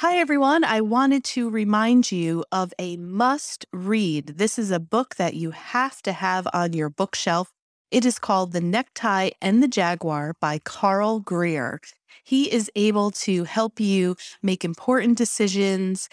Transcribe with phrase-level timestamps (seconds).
[0.00, 0.62] Hi, everyone.
[0.62, 4.34] I wanted to remind you of a must read.
[4.36, 7.50] This is a book that you have to have on your bookshelf.
[7.90, 11.80] It is called The Necktie and the Jaguar by Carl Greer.
[12.22, 16.10] He is able to help you make important decisions,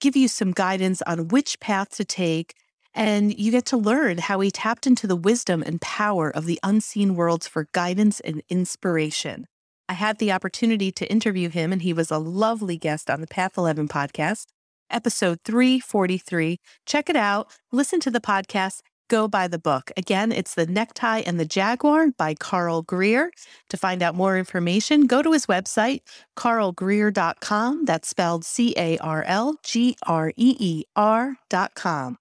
[0.00, 2.54] give you some guidance on which path to take,
[2.94, 6.60] and you get to learn how he tapped into the wisdom and power of the
[6.62, 9.48] unseen worlds for guidance and inspiration.
[9.88, 13.26] I had the opportunity to interview him, and he was a lovely guest on the
[13.26, 14.46] Path 11 podcast,
[14.90, 16.58] episode 343.
[16.86, 19.90] Check it out, listen to the podcast, go buy the book.
[19.96, 23.30] Again, it's The Necktie and the Jaguar by Carl Greer.
[23.68, 26.00] To find out more information, go to his website,
[26.36, 27.84] carlgreer.com.
[27.84, 32.16] That's spelled C A R L G R E E R.com.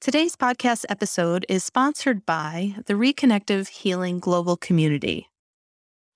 [0.00, 5.28] Today's podcast episode is sponsored by the Reconnective Healing Global Community.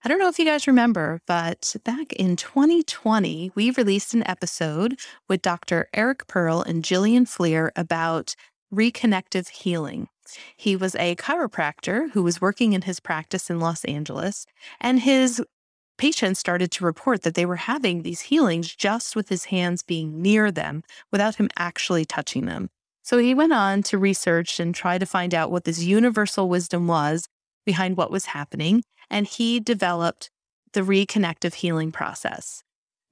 [0.03, 4.99] I don't know if you guys remember, but back in 2020, we released an episode
[5.29, 5.91] with Dr.
[5.93, 8.35] Eric Pearl and Jillian Fleer about
[8.73, 10.09] reconnective healing.
[10.57, 14.47] He was a chiropractor who was working in his practice in Los Angeles,
[14.81, 15.43] and his
[15.99, 20.23] patients started to report that they were having these healings just with his hands being
[20.23, 22.71] near them without him actually touching them.
[23.03, 26.87] So he went on to research and try to find out what this universal wisdom
[26.87, 27.29] was
[27.67, 30.31] behind what was happening and he developed
[30.73, 32.63] the reconnective healing process.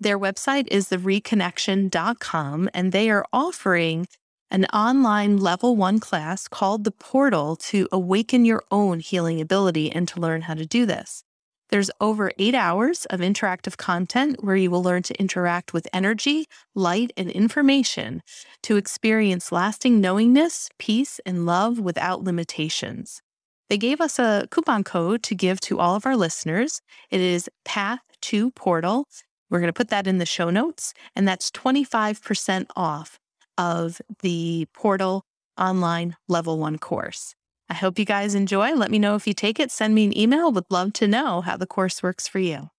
[0.00, 4.06] Their website is thereconnection.com, and they are offering
[4.50, 10.06] an online level one class called The Portal to awaken your own healing ability and
[10.08, 11.24] to learn how to do this.
[11.70, 16.46] There's over eight hours of interactive content where you will learn to interact with energy,
[16.74, 18.22] light, and information
[18.62, 23.20] to experience lasting knowingness, peace, and love without limitations.
[23.68, 26.80] They gave us a coupon code to give to all of our listeners.
[27.10, 29.06] It is Path to Portal.
[29.50, 33.18] We're going to put that in the show notes, and that's 25% off
[33.56, 35.24] of the Portal
[35.58, 37.34] online level one course.
[37.68, 38.74] I hope you guys enjoy.
[38.74, 39.70] Let me know if you take it.
[39.70, 40.50] Send me an email.
[40.50, 42.70] Would love to know how the course works for you.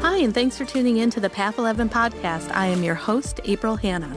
[0.00, 2.50] Hi, and thanks for tuning in to the Path 11 podcast.
[2.54, 4.16] I am your host, April Hanna.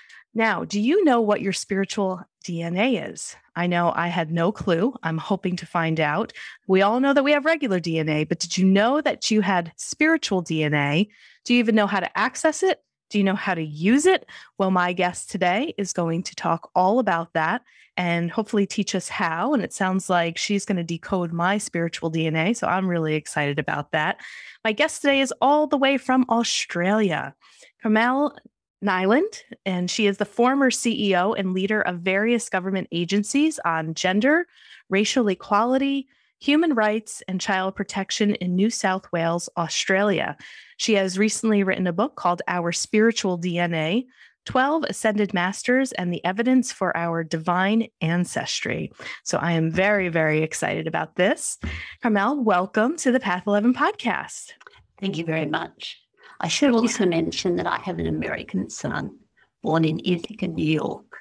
[0.33, 3.35] Now, do you know what your spiritual DNA is?
[3.55, 4.95] I know I had no clue.
[5.03, 6.31] I'm hoping to find out.
[6.67, 9.73] We all know that we have regular DNA, but did you know that you had
[9.75, 11.09] spiritual DNA?
[11.43, 12.79] Do you even know how to access it?
[13.09, 14.25] Do you know how to use it?
[14.57, 17.61] Well, my guest today is going to talk all about that
[17.97, 19.53] and hopefully teach us how.
[19.53, 22.55] And it sounds like she's going to decode my spiritual DNA.
[22.55, 24.21] So I'm really excited about that.
[24.63, 27.35] My guest today is all the way from Australia.
[27.81, 28.37] Carmel
[28.83, 34.47] Niland, and she is the former CEO and leader of various government agencies on gender,
[34.89, 36.07] racial equality,
[36.39, 40.35] human rights, and child protection in New South Wales, Australia.
[40.77, 44.05] She has recently written a book called Our Spiritual DNA
[44.45, 48.91] 12 Ascended Masters and the Evidence for Our Divine Ancestry.
[49.23, 51.59] So I am very, very excited about this.
[52.01, 54.53] Carmel, welcome to the Path 11 podcast.
[54.99, 56.00] Thank you very much.
[56.41, 59.19] I should also mention that I have an American son
[59.61, 61.19] born in Ithaca, New York.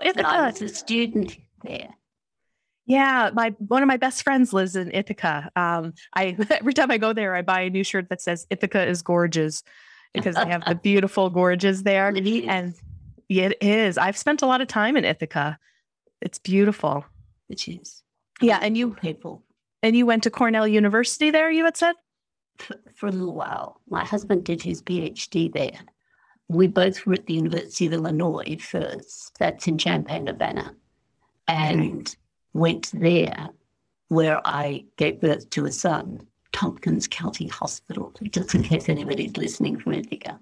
[0.00, 0.26] Ithaca.
[0.26, 1.90] I was a student there.
[2.86, 5.50] Yeah, my one of my best friends lives in Ithaca.
[5.54, 8.86] Um, I every time I go there, I buy a new shirt that says "Ithaca
[8.86, 9.62] is gorgeous"
[10.14, 12.08] because they have the beautiful gorges there.
[12.08, 12.74] And
[13.28, 13.98] yeah, it is.
[13.98, 15.58] I've spent a lot of time in Ithaca.
[16.22, 17.04] It's beautiful.
[17.50, 18.02] It is.
[18.40, 19.44] Yeah, and you people.
[19.82, 21.50] And you went to Cornell University there.
[21.50, 21.94] You had said
[22.58, 23.80] for a little while.
[23.88, 25.80] My husband did his PhD there.
[26.48, 30.74] We both were at the University of Illinois first, that's in Champaign, Urbana,
[31.48, 32.14] and
[32.52, 33.48] went there
[34.08, 39.78] where I gave birth to a son, Tompkins County Hospital, just in case anybody's listening
[39.78, 40.38] from Ithaca.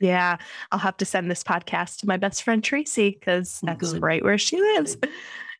[0.00, 0.38] Yeah,
[0.72, 4.02] I'll have to send this podcast to my best friend Tracy because that's Good.
[4.02, 4.96] right where she lives.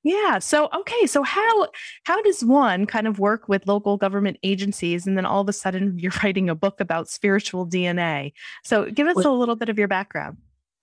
[0.04, 0.40] Yeah.
[0.40, 1.06] So okay.
[1.06, 1.69] So how
[2.04, 5.52] how does one kind of work with local government agencies, and then all of a
[5.52, 8.32] sudden you're writing a book about spiritual DNA?
[8.64, 10.38] So give us well, a little bit of your background.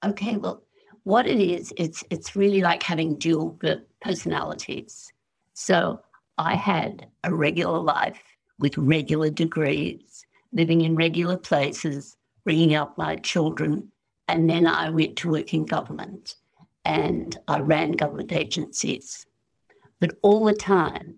[0.06, 0.38] Okay.
[0.38, 0.64] Well,
[1.04, 3.60] what it is, it's it's really like having dual
[4.02, 5.12] personalities.
[5.54, 6.00] So
[6.38, 8.22] I had a regular life
[8.60, 12.16] with regular degrees, living in regular places,
[12.46, 13.92] bringing up my children.
[14.28, 16.36] And then I went to work in government
[16.86, 19.26] and I ran government agencies.
[20.00, 21.16] But all the time,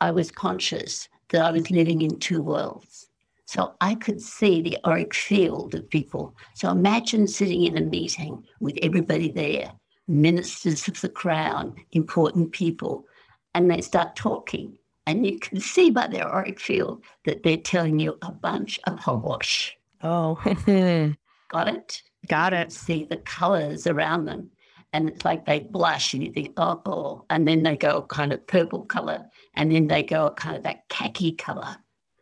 [0.00, 3.08] I was conscious that I was living in two worlds.
[3.46, 6.34] So I could see the auric field of people.
[6.54, 9.72] So imagine sitting in a meeting with everybody there,
[10.08, 13.06] ministers of the crown, important people,
[13.54, 14.76] and they start talking.
[15.06, 18.98] And you can see by their auric field that they're telling you a bunch of
[18.98, 19.76] hogwash.
[20.02, 20.34] Oh,
[21.48, 22.02] got it?
[22.26, 22.72] Got it.
[22.72, 24.50] See the colors around them.
[24.96, 27.26] And it's like they blush and you think, oh, oh.
[27.28, 29.26] And then they go kind of purple color.
[29.52, 31.76] And then they go kind of that khaki color.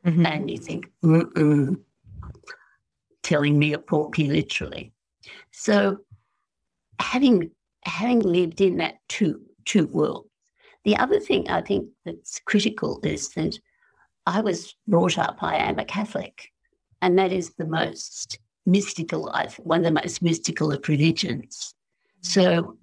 [0.04, 0.26] Mm-hmm.
[0.26, 1.78] And you think, Mm-mm.
[3.22, 4.92] telling me a porky, literally.
[5.52, 5.98] So
[6.98, 7.52] having
[7.84, 10.28] having lived in that two two worlds,
[10.82, 13.56] the other thing I think that's critical is that
[14.26, 16.50] I was brought up, I am a Catholic,
[17.00, 19.32] and that is the most mystical,
[19.62, 21.73] one of the most mystical of religions.
[22.24, 22.78] So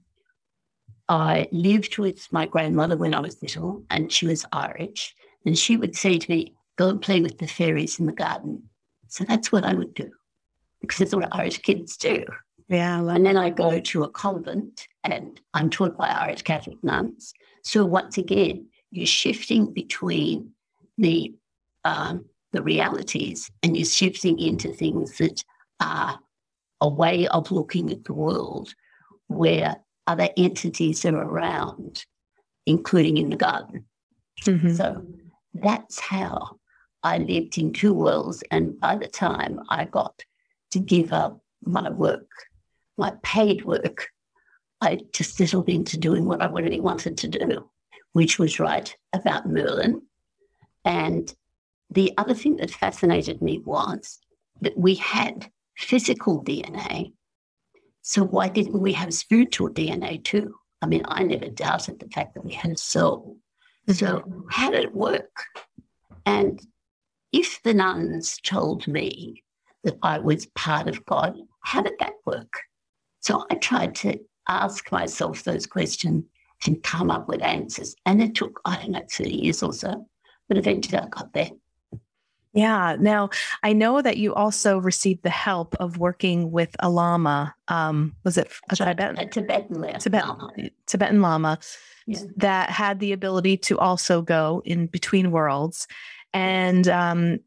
[1.09, 5.15] I lived with my grandmother when I was little, and she was Irish,
[5.45, 8.63] and she would say to me, Go and play with the fairies in the garden.
[9.07, 10.09] So that's what I would do,
[10.79, 12.23] because that's what Irish kids do.
[12.69, 13.01] Yeah.
[13.01, 17.33] And then I go to a convent and I'm taught by Irish Catholic nuns.
[17.63, 20.51] So once again, you're shifting between
[20.97, 21.35] the
[21.83, 25.43] um, the realities and you're shifting into things that
[25.81, 26.19] are
[26.79, 28.73] a way of looking at the world
[29.33, 32.05] where other entities are around,
[32.65, 33.85] including in the garden.
[34.43, 34.73] Mm-hmm.
[34.73, 35.05] So
[35.53, 36.57] that's how
[37.03, 38.43] I lived in two worlds.
[38.51, 40.23] And by the time I got
[40.71, 42.29] to give up my work,
[42.97, 44.09] my paid work,
[44.81, 47.69] I just settled into doing what I really wanted to do,
[48.13, 50.01] which was write about Merlin.
[50.83, 51.33] And
[51.89, 54.19] the other thing that fascinated me was
[54.61, 57.13] that we had physical DNA.
[58.01, 60.55] So why didn't we have spiritual DNA too?
[60.81, 63.37] I mean, I never doubted the fact that we had a soul.
[63.87, 65.43] So how did it work?
[66.25, 66.59] And
[67.31, 69.43] if the nuns told me
[69.83, 72.53] that I was part of God, how did that work?
[73.19, 76.25] So I tried to ask myself those questions
[76.65, 77.95] and come up with answers.
[78.05, 80.07] And it took, I don't know, 30 years or so,
[80.47, 81.49] but eventually I got there.
[82.53, 82.97] Yeah.
[82.99, 83.29] Now,
[83.63, 87.55] I know that you also received the help of working with a lama.
[87.69, 89.17] Um, was it a Tibetan?
[89.17, 90.69] A Tibetan, Tibetan lama.
[90.85, 91.59] Tibetan lama
[92.07, 92.19] yeah.
[92.37, 95.87] that had the ability to also go in between worlds.
[96.33, 97.39] And um,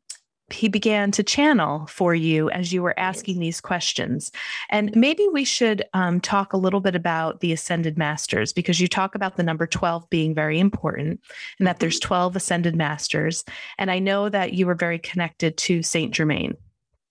[0.54, 4.30] he began to channel for you as you were asking these questions.
[4.70, 8.88] And maybe we should um, talk a little bit about the ascended masters because you
[8.88, 11.20] talk about the number 12 being very important
[11.58, 12.08] and that there's mm-hmm.
[12.08, 13.44] 12 ascended masters.
[13.78, 16.56] And I know that you were very connected to Saint Germain.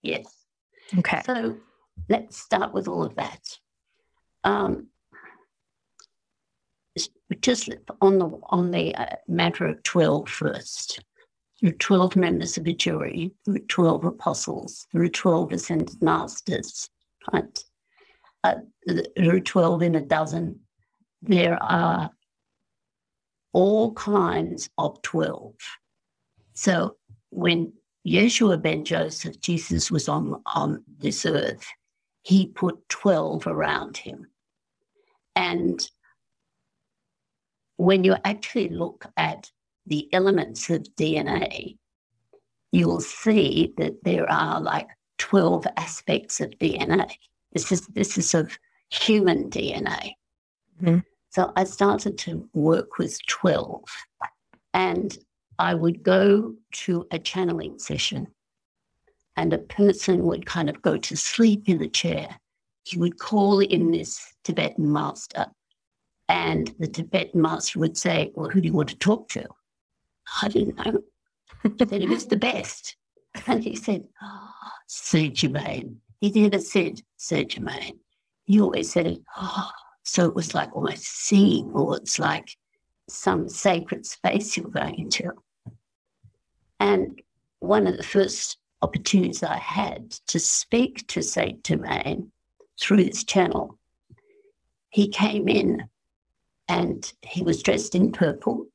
[0.02, 0.26] Yes.
[0.98, 1.22] Okay.
[1.26, 1.58] So
[2.10, 3.42] let's start with all of that.
[4.44, 4.88] Um,
[7.42, 7.70] just
[8.02, 11.04] on the on the uh, matter of 12 first.
[11.64, 13.32] There are 12 members of a jury.
[13.46, 14.86] There are 12 apostles.
[14.92, 16.90] There are 12 ascended masters.
[17.32, 17.58] Right?
[18.44, 18.56] Uh,
[19.16, 20.60] there are 12 in a dozen.
[21.22, 22.12] There are
[23.54, 25.54] all kinds of 12.
[26.54, 26.98] So
[27.30, 27.72] when
[28.06, 31.66] Yeshua ben Joseph, Jesus was on, on this earth,
[32.24, 34.28] he put 12 around him.
[35.38, 35.80] And
[37.78, 39.50] when you actually look at
[39.86, 41.78] the elements of DNA,
[42.72, 44.88] you'll see that there are like
[45.20, 47.10] 12 aspects of DNA.
[47.52, 48.58] This is this is of
[48.90, 50.14] human DNA.
[50.82, 51.00] Mm-hmm.
[51.30, 53.84] So I started to work with 12
[54.74, 55.18] and
[55.60, 58.28] I would go to a channeling session
[59.36, 62.28] and a person would kind of go to sleep in the chair.
[62.84, 65.48] He would call in this Tibetan master
[66.30, 69.48] and the Tibetan master would say, Well, who do you want to talk to?
[70.42, 71.04] I didn't know.
[71.64, 72.96] He said it was the best.
[73.48, 74.50] And he said, oh,
[74.88, 76.00] Saint Germain.
[76.20, 78.00] He never said Saint Germain.
[78.46, 79.70] He always said oh.
[80.04, 82.50] So it was like almost seeing, or it's like
[83.10, 85.32] some sacred space you're going into.
[86.80, 87.22] And
[87.60, 92.32] one of the first opportunities I had to speak to Saint Germain
[92.80, 93.80] through this channel,
[94.90, 95.88] he came in
[96.68, 98.68] and he was dressed in purple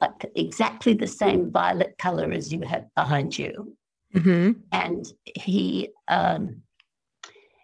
[0.00, 3.76] like exactly the same violet color as you have behind you.
[4.14, 4.60] Mm-hmm.
[4.72, 6.62] And he um,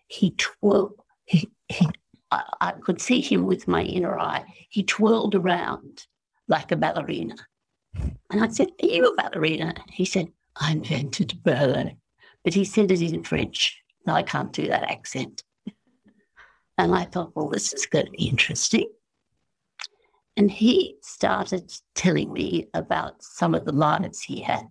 [0.08, 0.92] he twirled.
[1.24, 1.88] He, he,
[2.30, 4.44] I, I could see him with my inner eye.
[4.68, 6.06] He twirled around
[6.48, 7.36] like a ballerina.
[8.30, 9.74] And I said, Are you a ballerina?
[9.90, 10.28] He said,
[10.60, 11.96] I invented ballet.
[12.44, 13.82] but he said it in French.
[14.06, 15.42] No, I can't do that accent.
[16.78, 18.88] And I thought, well, this is going to be interesting.
[20.36, 24.68] And he started telling me about some of the lives he had.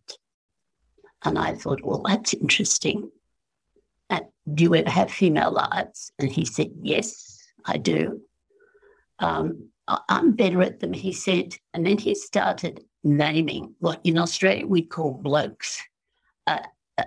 [1.23, 3.09] And I thought, well, that's interesting.
[4.09, 6.11] And do you ever have female lives?
[6.19, 8.21] And he said, yes, I do.
[9.17, 11.55] Um, I'm better at them, he said.
[11.73, 15.81] And then he started naming what in Australia we'd call blokes.
[16.45, 16.59] Uh,
[16.97, 17.05] uh,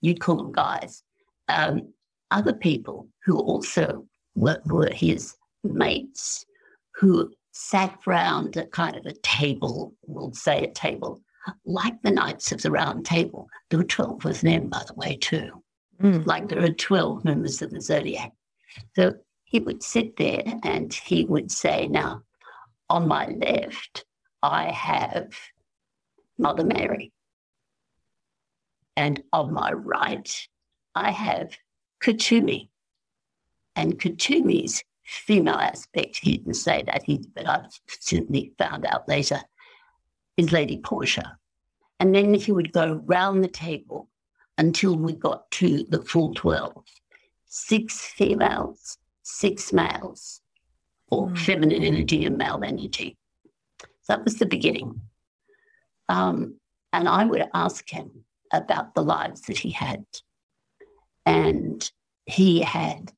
[0.00, 1.02] you'd call them guys.
[1.48, 1.92] Um,
[2.30, 4.06] other people who also
[4.36, 6.46] were, were his mates
[6.94, 11.22] who sat round a kind of a table, we'll say a table,
[11.64, 13.48] like the Knights of the Round Table.
[13.70, 15.62] There were 12 of them, by the way, too.
[16.02, 16.26] Mm.
[16.26, 18.32] Like there are 12 members of the Zodiac.
[18.94, 22.22] So he would sit there and he would say, Now,
[22.90, 24.04] on my left,
[24.42, 25.32] I have
[26.36, 27.10] Mother Mary.
[28.98, 30.30] And on my right,
[30.94, 31.56] I have
[32.02, 32.68] Kuthumi.
[33.74, 39.40] And Kuthumi's female aspect, he didn't say that, he, but I've certainly found out later,
[40.36, 41.38] is Lady Portia.
[41.98, 44.08] And then he would go round the table
[44.58, 46.84] until we got to the full 12.
[47.46, 50.40] Six females, six males,
[51.08, 51.38] or mm.
[51.38, 53.16] feminine energy and male energy.
[53.80, 55.00] So that was the beginning.
[56.08, 56.56] Um,
[56.92, 60.04] and I would ask him about the lives that he had.
[61.24, 61.88] And
[62.26, 63.12] he had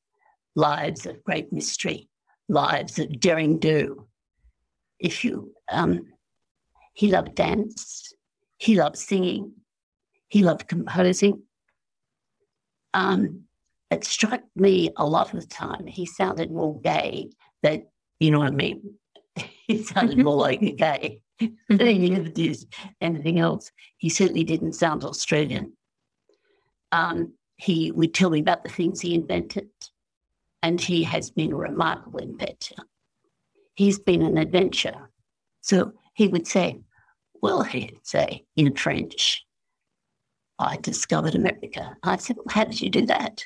[0.59, 2.09] lives of great mystery,
[2.49, 4.09] lives of daring do.
[4.99, 6.09] If you, um,
[6.95, 8.13] he loved dance,
[8.59, 9.53] he loved singing,
[10.27, 11.43] he loved composing.
[12.93, 13.45] Um,
[13.93, 17.31] it struck me a lot of the time he sounded more gay
[17.63, 17.87] than,
[18.19, 18.95] you know what I mean?
[19.69, 22.65] he sounded more like a gay than he ever did
[23.01, 23.71] anything else.
[23.97, 25.75] He certainly didn't sound Australian.
[26.91, 29.69] Um, he would tell me about the things he invented,
[30.63, 32.77] and he has been a remarkable inventor.
[33.75, 35.11] He's been an adventurer.
[35.61, 36.81] So he would say,
[37.41, 39.45] Well, he'd say in French,
[40.59, 41.97] I discovered America.
[42.03, 43.45] I said, Well, how did you do that?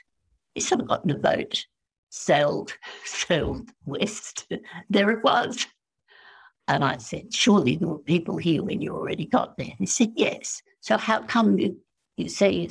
[0.55, 1.67] He said, I got in a boat,
[2.11, 2.73] sailed,
[3.05, 4.51] sailed west.
[4.89, 5.67] there it was.
[6.69, 9.75] And I said, Surely there were people here when you already got there.
[9.79, 10.63] He said, Yes.
[10.81, 11.79] So how come you,
[12.17, 12.69] you say you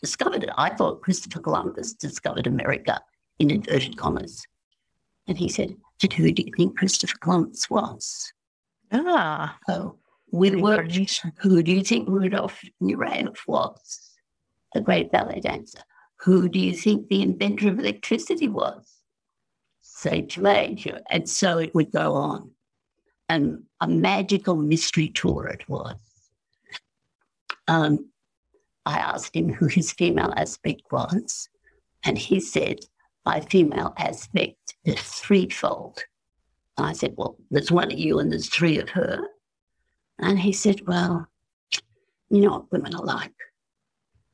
[0.00, 0.50] discovered it?
[0.58, 3.00] I thought Christopher Columbus discovered America
[3.38, 4.46] in inverted commas.
[5.26, 8.32] And he said, "But who do you think Christopher Columbus was?
[8.90, 9.58] Ah.
[9.68, 9.96] Oh,
[10.30, 10.90] with work,
[11.38, 14.10] who do you think Rudolf Nureyev was?
[14.74, 15.82] A great ballet dancer.
[16.20, 19.02] Who do you think the inventor of electricity was?
[19.80, 20.78] Saint Germain.
[21.10, 22.50] And so it would go on.
[23.28, 25.96] And a magical mystery tour it was.
[27.68, 28.10] Um,
[28.84, 31.48] I asked him who his female aspect was,
[32.04, 32.80] and he said
[33.24, 36.02] my female aspect is threefold.
[36.78, 39.20] I said, Well, there's one of you and there's three of her.
[40.18, 41.26] And he said, Well,
[42.30, 43.34] you know what women are like.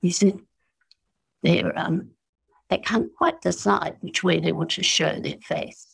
[0.01, 0.39] He said,
[1.43, 2.11] They're um
[2.69, 5.87] they can't quite decide which way they want to show their face.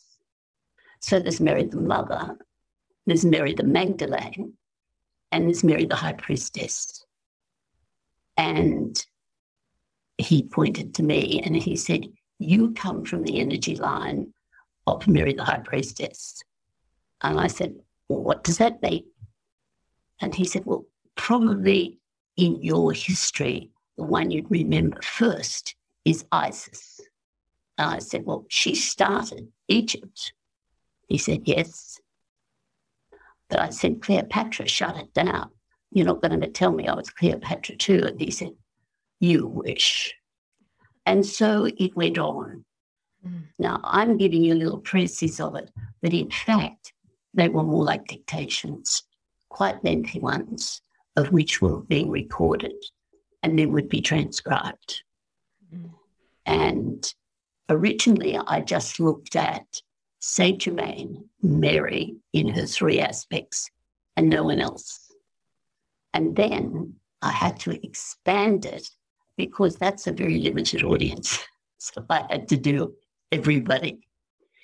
[0.99, 2.37] So there's Mary the Mother,
[3.05, 4.53] there's Mary the Magdalene,
[5.31, 7.05] and there's Mary the High Priestess.
[8.37, 9.03] And
[10.17, 12.07] he pointed to me and he said,
[12.39, 14.33] you come from the energy line
[14.87, 16.43] of Mary the High Priestess.
[17.21, 17.75] And I said,
[18.09, 19.03] well, What does that mean?
[20.21, 21.99] And he said, Well, probably
[22.37, 26.99] in your history, the one you'd remember first is Isis.
[27.77, 30.33] And I said, Well, she started Egypt.
[31.07, 31.99] He said, Yes.
[33.49, 35.51] But I said, Cleopatra shut it down.
[35.91, 38.03] You're not going to tell me I was Cleopatra too.
[38.05, 38.51] And he said,
[39.19, 40.15] You wish.
[41.05, 42.65] And so it went on.
[43.25, 43.43] Mm.
[43.59, 45.71] Now, I'm giving you a little traces of it,
[46.01, 46.93] but in fact,
[47.33, 49.03] they were more like dictations,
[49.49, 50.81] quite lengthy ones,
[51.15, 52.75] of which were being recorded
[53.43, 55.03] and then would be transcribed.
[55.73, 55.91] Mm.
[56.45, 57.13] And
[57.69, 59.81] originally, I just looked at
[60.19, 63.69] Saint Germain, Mary in her three aspects,
[64.17, 65.11] and no one else.
[66.13, 68.89] And then I had to expand it
[69.37, 71.39] because that's a very limited audience.
[71.77, 72.95] So I had to do
[73.31, 74.07] everybody.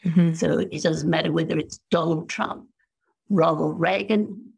[0.05, 0.33] Mm-hmm.
[0.33, 2.67] So it doesn't matter whether it's Donald Trump,
[3.29, 4.53] Ronald Reagan,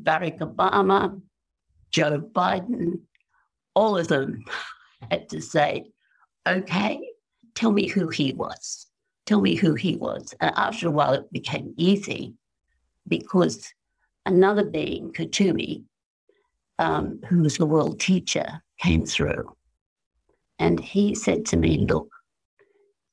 [0.00, 1.20] Barack Obama,
[1.90, 3.00] Joe Biden,
[3.74, 4.44] all of them
[5.10, 5.90] had to say,
[6.46, 7.00] okay,
[7.54, 8.86] tell me who he was.
[9.26, 10.34] Tell me who he was.
[10.40, 12.34] And after a while, it became easy
[13.06, 13.72] because
[14.26, 15.84] another being, Kuthumi,
[16.80, 19.54] um, who was the world teacher, came through.
[20.58, 22.08] And he said to me, Look,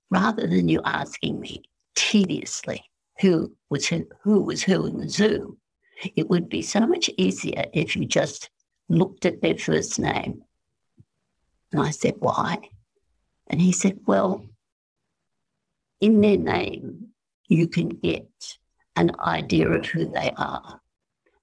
[0.10, 2.82] rather than you asking me tediously
[3.20, 5.58] who was who, who was who in the zoo,
[6.16, 8.50] it would be so much easier if you just
[8.88, 10.44] looked at their first name.
[11.74, 12.70] And I said, Why?
[13.48, 14.46] And he said, Well,
[16.00, 17.10] in their name,
[17.50, 18.30] you can get
[18.96, 20.80] an idea of who they are.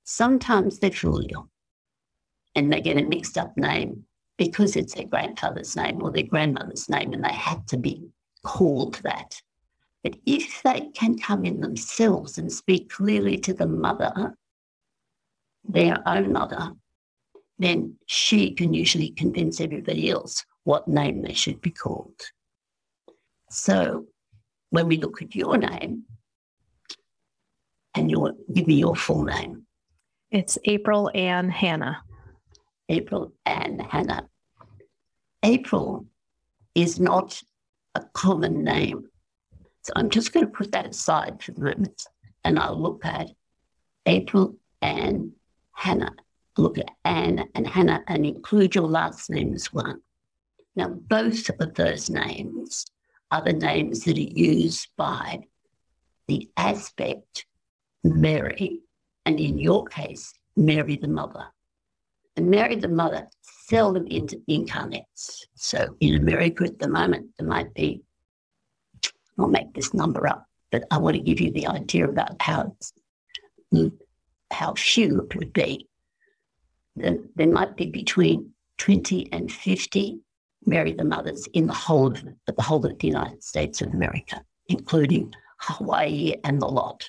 [0.04, 1.50] Sometimes they fool you
[2.54, 4.04] and they get a mixed up name
[4.36, 8.08] because it's their grandfather's name or their grandmother's name and they had to be
[8.44, 9.40] called that.
[10.02, 14.36] But if they can come in themselves and speak clearly to the mother,
[15.64, 16.72] their own mother,
[17.58, 22.20] then she can usually convince everybody else what name they should be called.
[23.50, 24.06] So
[24.70, 26.04] when we look at your name,
[27.94, 29.66] and your give me your full name.
[30.30, 32.02] It's April Ann Hannah.
[32.88, 34.28] April and Hannah.
[35.42, 36.06] April
[36.74, 37.42] is not
[37.94, 39.08] a common name.
[39.82, 42.06] So I'm just going to put that aside for the moment
[42.44, 43.30] and I'll look at
[44.06, 45.32] April and
[45.72, 46.14] Hannah.
[46.56, 50.00] Look at Anne and Hannah and include your last name as one.
[50.76, 52.86] Now, both of those names
[53.30, 55.40] are the names that are used by
[56.28, 57.46] the aspect
[58.04, 58.80] Mary,
[59.24, 61.46] and in your case, Mary the mother.
[62.36, 64.06] And Mary the mother seldom
[64.48, 65.46] incarnates.
[65.54, 68.02] So in America at the moment, there might be,
[69.38, 72.76] I'll make this number up, but I want to give you the idea about how,
[74.50, 75.88] how few it would be.
[76.96, 80.20] There, there might be between 20 and 50
[80.66, 82.24] Mary the mothers in the whole of
[82.56, 87.08] the whole of the United States of America, including Hawaii and the lot.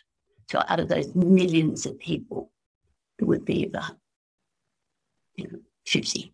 [0.51, 2.51] So out of those millions of people,
[3.17, 3.95] there would be about
[5.35, 6.33] you know, 50.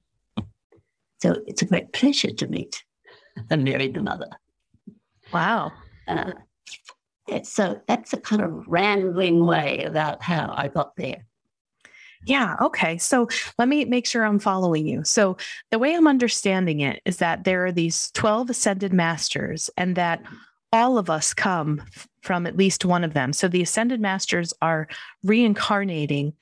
[1.21, 2.83] So it's a great pleasure to meet
[3.49, 4.29] and marry the mother.
[5.33, 5.71] Wow.
[6.07, 6.31] Uh,
[7.43, 11.25] so that's a kind of rambling way about how I got there.
[12.25, 12.55] Yeah.
[12.61, 12.97] Okay.
[12.97, 15.03] So let me make sure I'm following you.
[15.03, 15.37] So
[15.71, 20.21] the way I'm understanding it is that there are these 12 ascended masters and that
[20.71, 21.83] all of us come
[22.21, 23.33] from at least one of them.
[23.33, 24.87] So the ascended masters are
[25.23, 26.33] reincarnating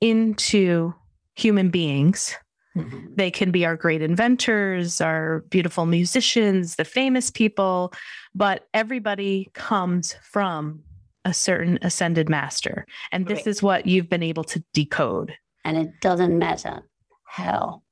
[0.00, 0.94] into
[1.38, 2.34] human beings.
[2.76, 3.14] Mm-hmm.
[3.14, 7.92] They can be our great inventors, our beautiful musicians, the famous people,
[8.34, 10.82] but everybody comes from
[11.24, 12.86] a certain ascended master.
[13.12, 15.34] And this is what you've been able to decode.
[15.64, 16.82] And it doesn't matter
[17.24, 17.82] how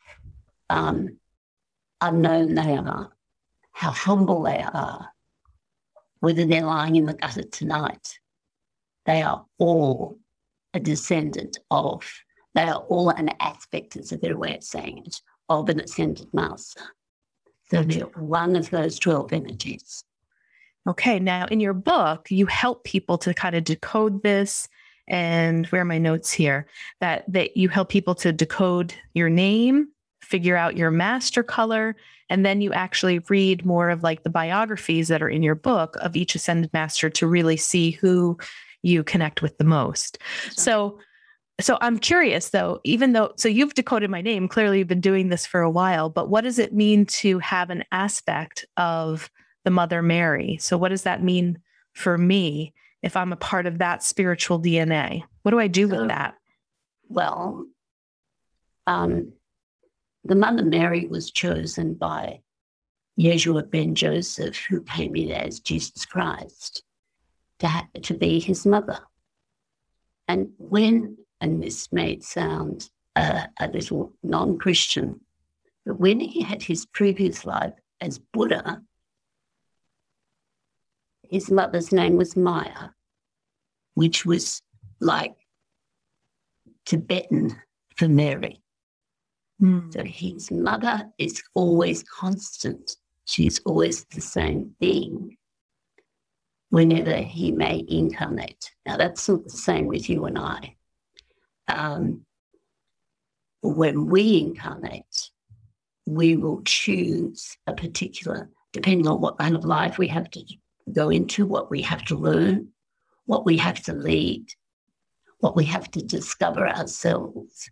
[0.70, 1.18] um,
[2.00, 3.12] unknown they are,
[3.72, 5.08] how humble they are,
[6.20, 8.18] whether they're lying in the gutter tonight.
[9.04, 10.18] They are all
[10.74, 12.10] a descendant of,
[12.56, 16.32] they are all an aspect, is a better way of saying it, of an ascended
[16.32, 16.80] master.
[17.70, 20.02] So they're one of those 12 energies.
[20.88, 21.18] Okay.
[21.18, 24.68] Now, in your book, you help people to kind of decode this.
[25.08, 26.66] And where are my notes here?
[27.00, 29.88] That that you help people to decode your name,
[30.22, 31.94] figure out your master color,
[32.30, 35.96] and then you actually read more of like the biographies that are in your book
[36.00, 38.38] of each ascended master to really see who
[38.82, 40.18] you connect with the most.
[40.52, 40.98] So
[41.60, 45.28] so I'm curious though, even though so you've decoded my name, clearly you've been doing
[45.28, 49.30] this for a while, but what does it mean to have an aspect of
[49.66, 50.58] the Mother Mary.
[50.60, 51.58] So, what does that mean
[51.92, 55.24] for me if I'm a part of that spiritual DNA?
[55.42, 56.36] What do I do with that?
[57.08, 57.66] Well,
[58.86, 59.32] um,
[60.24, 62.42] the Mother Mary was chosen by
[63.18, 66.84] Yeshua ben Joseph, who came in as Jesus Christ,
[67.58, 69.00] to, ha- to be his mother.
[70.28, 75.20] And when, and this may sound uh, a little non Christian,
[75.84, 78.82] but when he had his previous life as Buddha,
[81.22, 82.90] his mother's name was Maya,
[83.94, 84.62] which was
[85.00, 85.34] like
[86.84, 87.56] Tibetan
[87.96, 88.62] for Mary.
[89.60, 89.92] Mm.
[89.92, 92.96] So his mother is always constant.
[93.24, 95.36] She's always the same being
[96.70, 98.70] whenever he may incarnate.
[98.84, 100.75] Now, that's not the same with you and I.
[101.68, 102.24] Um,
[103.62, 105.30] when we incarnate,
[106.06, 110.44] we will choose a particular, depending on what kind of life we have to
[110.92, 112.68] go into, what we have to learn,
[113.24, 114.46] what we have to lead,
[115.40, 117.70] what we have to discover ourselves,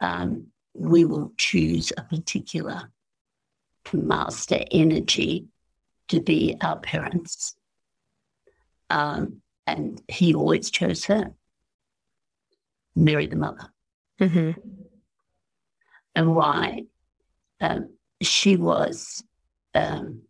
[0.00, 2.90] um, we will choose a particular
[3.92, 5.46] master energy
[6.08, 7.54] to be our parents.
[8.90, 11.32] Um, and he always chose her,
[12.96, 13.72] Mary the mother.
[14.20, 14.60] Mm-hmm.
[16.14, 16.84] And why?
[17.60, 17.90] um,
[18.22, 19.24] she was
[19.74, 20.22] um,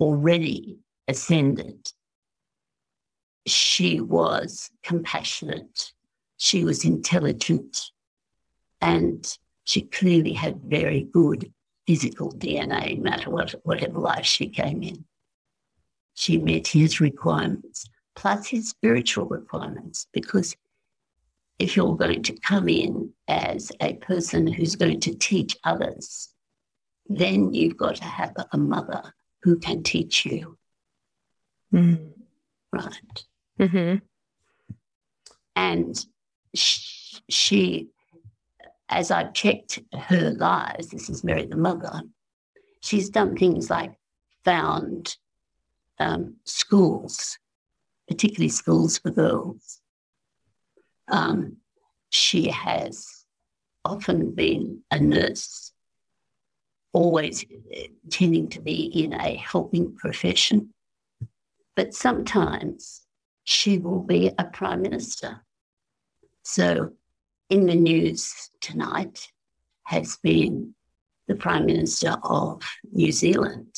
[0.00, 1.92] already ascended.
[3.46, 5.92] She was compassionate.
[6.36, 7.90] She was intelligent.
[8.80, 9.26] And
[9.64, 11.52] she clearly had very good
[11.86, 15.04] physical DNA, no matter what, whatever life she came in.
[16.14, 20.54] She met his requirements, plus his spiritual requirements, because
[21.58, 26.30] if you're going to come in as a person who's going to teach others,
[27.06, 30.58] then you've got to have a mother who can teach you.
[31.72, 32.10] Mm.
[32.72, 33.24] Right.
[33.60, 33.96] Mm-hmm.
[35.56, 36.06] And
[36.54, 37.88] she, she,
[38.88, 42.02] as I've checked her lives, this is Mary the Mother,
[42.80, 43.94] she's done things like
[44.44, 45.16] found
[45.98, 47.38] um, schools,
[48.08, 49.80] particularly schools for girls.
[51.08, 51.58] Um,
[52.10, 53.24] she has
[53.84, 55.72] often been a nurse,
[56.92, 60.72] always uh, tending to be in a helping profession.
[61.76, 63.02] But sometimes
[63.44, 65.44] she will be a prime minister.
[66.42, 66.92] So,
[67.50, 69.28] in the news tonight
[69.84, 70.74] has been
[71.26, 72.62] the Prime Minister of
[72.92, 73.74] New Zealand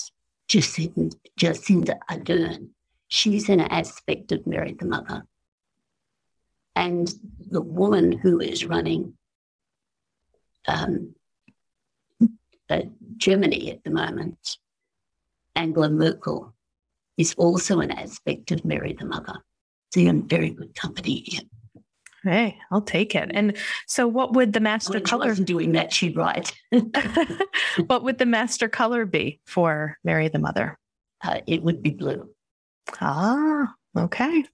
[0.49, 2.69] Jacinda, Jacinda Ardern.
[3.09, 5.27] She's an aspect of Mary the Mother.
[6.77, 7.13] And
[7.51, 9.15] the woman who is running
[10.69, 11.15] um,
[12.69, 12.83] uh,
[13.17, 14.59] Germany at the moment,
[15.55, 16.55] Angela Merkel,
[17.17, 19.39] is also an aspect of Mary the Mother.
[19.93, 21.41] So you're in very good company here.
[22.23, 23.31] Hey, I'll take it.
[23.33, 25.35] And so, what would the master when color?
[25.35, 26.53] Doing that, she'd write.
[27.87, 30.77] what would the master color be for Mary the Mother?
[31.23, 32.29] Uh, it would be blue.
[33.01, 34.45] Ah, okay.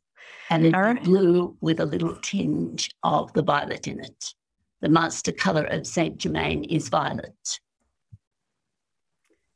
[0.52, 1.02] And it's right.
[1.02, 4.34] blue with a little tinge of the violet in it.
[4.80, 7.60] The master color of Saint Germain is violet.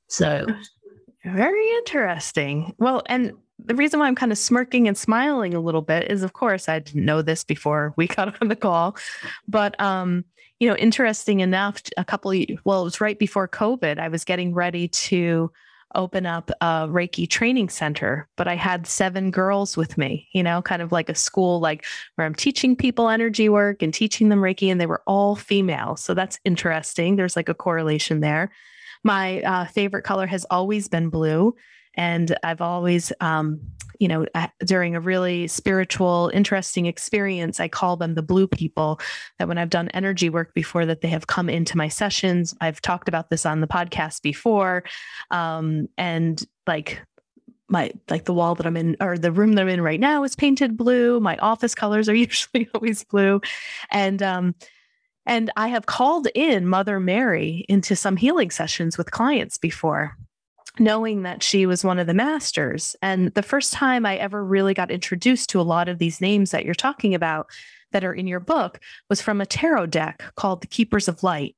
[0.09, 0.47] So,
[1.25, 2.75] very interesting.
[2.79, 6.23] Well, and the reason why I'm kind of smirking and smiling a little bit is,
[6.23, 8.97] of course, I didn't know this before we got on the call,
[9.49, 10.25] but um,
[10.61, 13.99] you know, interesting enough, a couple, of, well, it was right before COVID.
[13.99, 15.51] I was getting ready to
[15.95, 20.61] open up a Reiki training center, but I had seven girls with me, you know,
[20.63, 24.41] kind of like a school, like where I'm teaching people energy work and teaching them
[24.41, 25.97] Reiki, and they were all female.
[25.97, 27.17] So that's interesting.
[27.17, 28.51] There's like a correlation there.
[29.05, 31.55] My uh, favorite color has always been blue.
[31.97, 33.61] And I've always, um,
[33.99, 34.27] you know,
[34.65, 39.01] during a really spiritual, interesting experience, I call them the blue people.
[39.39, 42.55] That when I've done energy work before, that they have come into my sessions.
[42.61, 44.85] I've talked about this on the podcast before,
[45.31, 47.01] um, and like
[47.69, 50.25] my like the wall that I'm in or the room that I'm in right now
[50.25, 51.19] is painted blue.
[51.21, 53.41] My office colors are usually always blue,
[53.91, 54.55] and um,
[55.25, 60.17] and I have called in Mother Mary into some healing sessions with clients before
[60.79, 62.97] knowing that she was one of the masters.
[63.03, 66.51] And the first time I ever really got introduced to a lot of these names
[66.51, 67.49] that you're talking about
[67.93, 71.57] that are in your book was from a tarot deck called The Keepers of Light.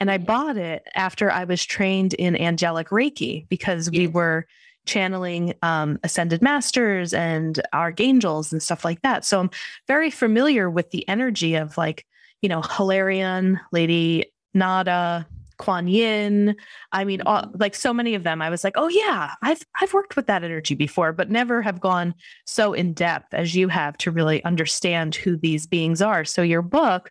[0.00, 4.46] And I bought it after I was trained in angelic Reiki because we were
[4.86, 9.24] channeling um, ascended masters and archangels and stuff like that.
[9.24, 9.50] So I'm
[9.88, 12.04] very familiar with the energy of like,
[12.42, 15.26] you know, Hilarion, Lady Nada,
[15.58, 16.56] Kuan Yin.
[16.92, 17.58] I mean, all, mm-hmm.
[17.58, 20.44] like so many of them, I was like, oh yeah, I've I've worked with that
[20.44, 22.14] energy before, but never have gone
[22.46, 26.24] so in depth as you have to really understand who these beings are.
[26.24, 27.10] So your book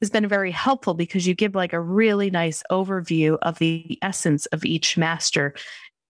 [0.00, 4.46] has been very helpful because you give like a really nice overview of the essence
[4.46, 5.54] of each master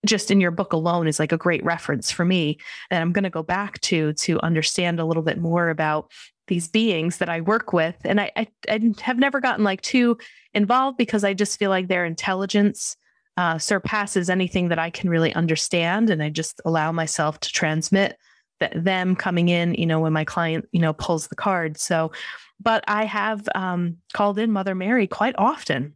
[0.05, 2.59] just in your book alone is like a great reference for me
[2.91, 6.11] and i'm going to go back to to understand a little bit more about
[6.47, 10.19] these beings that i work with and I, I, I have never gotten like too
[10.53, 12.97] involved because i just feel like their intelligence
[13.37, 18.17] uh, surpasses anything that i can really understand and i just allow myself to transmit
[18.61, 22.13] th- them coming in you know when my client you know pulls the card so
[22.61, 25.95] but i have um, called in mother mary quite often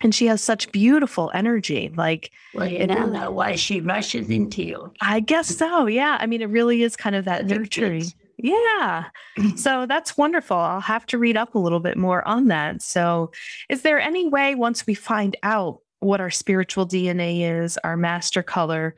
[0.00, 1.92] and she has such beautiful energy.
[1.96, 4.92] Like, well, you now know why she rushes into you.
[5.00, 5.86] I guess so.
[5.86, 6.18] Yeah.
[6.20, 8.04] I mean, it really is kind of that nurturing.
[8.38, 9.06] Yeah.
[9.56, 10.56] so that's wonderful.
[10.56, 12.82] I'll have to read up a little bit more on that.
[12.82, 13.32] So,
[13.68, 18.42] is there any way once we find out what our spiritual DNA is, our master
[18.42, 18.94] color,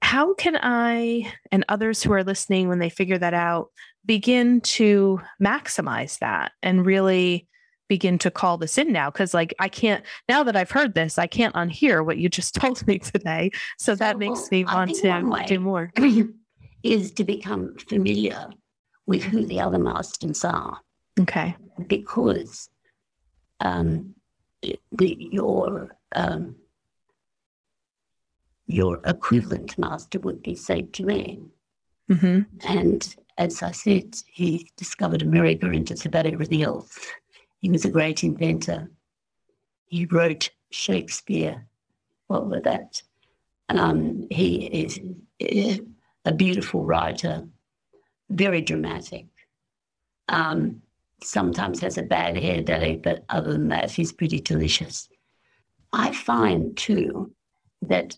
[0.00, 3.70] how can I and others who are listening, when they figure that out,
[4.06, 7.46] begin to maximize that and really
[7.88, 11.18] begin to call this in now because like i can't now that i've heard this
[11.18, 14.94] i can't unhear what you just told me today so, so that makes me want
[14.94, 15.90] to do more
[16.82, 18.48] is to become familiar
[19.06, 20.80] with who the other masters are
[21.18, 22.68] okay because
[23.60, 24.14] um,
[24.62, 26.56] the, your um,
[28.66, 31.50] your equivalent master would be Saint Germain.
[32.10, 32.40] Mm-hmm.
[32.68, 36.98] And as I said, he discovered America and just about everything else.
[37.60, 38.90] He was a great inventor.
[39.86, 41.66] He wrote Shakespeare.
[42.26, 43.02] What were that?
[43.70, 44.66] Um, he
[45.38, 45.80] is
[46.28, 47.48] a beautiful writer,
[48.28, 49.26] very dramatic.
[50.28, 50.82] Um,
[51.22, 55.08] sometimes has a bad hair day, but other than that, he's pretty delicious.
[55.90, 57.32] I find too
[57.80, 58.14] that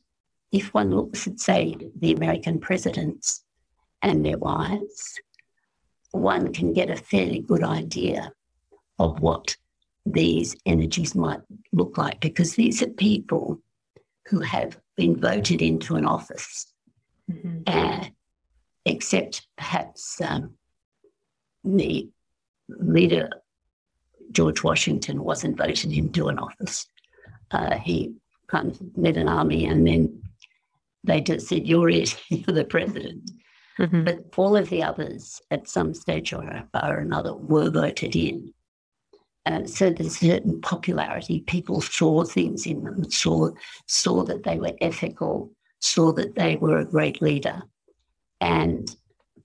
[0.51, 3.45] if one looks at, say, the American presidents
[4.03, 5.21] and their wives,
[6.11, 8.33] one can get a fairly good idea
[8.99, 9.57] of what
[10.05, 11.41] these energies might
[11.73, 13.63] look like because these are people
[14.27, 16.70] who have been voted into an office,
[17.31, 17.63] mm-hmm.
[17.67, 18.05] uh,
[18.85, 20.55] except perhaps um,
[21.65, 22.09] the
[22.69, 23.31] leader,
[24.33, 26.87] George Washington, wasn't voted into an office.
[27.51, 28.15] Uh, he
[28.47, 30.23] kind of led an army and then
[31.05, 33.31] they just said, You're it, you're the president.
[33.79, 34.05] Mm-hmm.
[34.05, 38.53] But all of the others, at some stage or, or another, were voted in.
[39.47, 41.41] And so there's certain popularity.
[41.41, 43.51] People saw things in them, saw,
[43.87, 47.63] saw that they were ethical, saw that they were a great leader.
[48.41, 48.95] And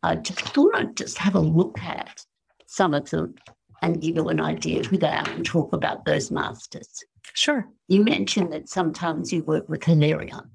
[0.03, 2.25] I just thought I'd just have a look at
[2.67, 3.35] some of them
[3.81, 7.03] and give you an idea of who they are and talk about those masters.
[7.33, 7.67] Sure.
[7.87, 10.51] You mentioned that sometimes you work with Hilarion.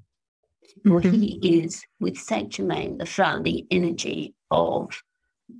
[0.86, 1.10] Mm-hmm.
[1.10, 5.02] he is, with Saint Germain, the founding energy of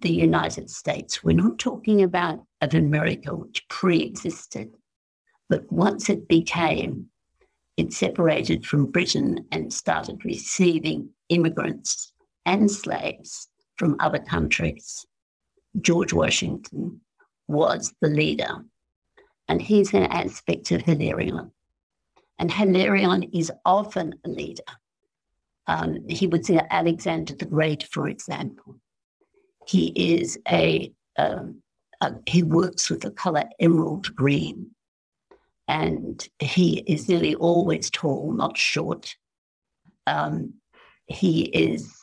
[0.00, 1.22] the United States.
[1.22, 4.70] We're not talking about of America, which pre-existed,
[5.48, 7.09] but once it became,
[7.76, 12.12] it separated from Britain and started receiving immigrants
[12.44, 15.06] and slaves from other countries.
[15.80, 17.00] George Washington
[17.48, 18.64] was the leader,
[19.48, 21.50] and he's an aspect of Hilarion.
[22.38, 24.62] And Hilarion is often a leader.
[25.66, 28.80] Um, he would say Alexander the Great, for example.
[29.66, 31.62] He is a, um,
[32.00, 34.74] a, he works with the color emerald green,
[35.70, 39.14] and he is nearly always tall, not short.
[40.08, 40.54] Um,
[41.06, 41.96] he is.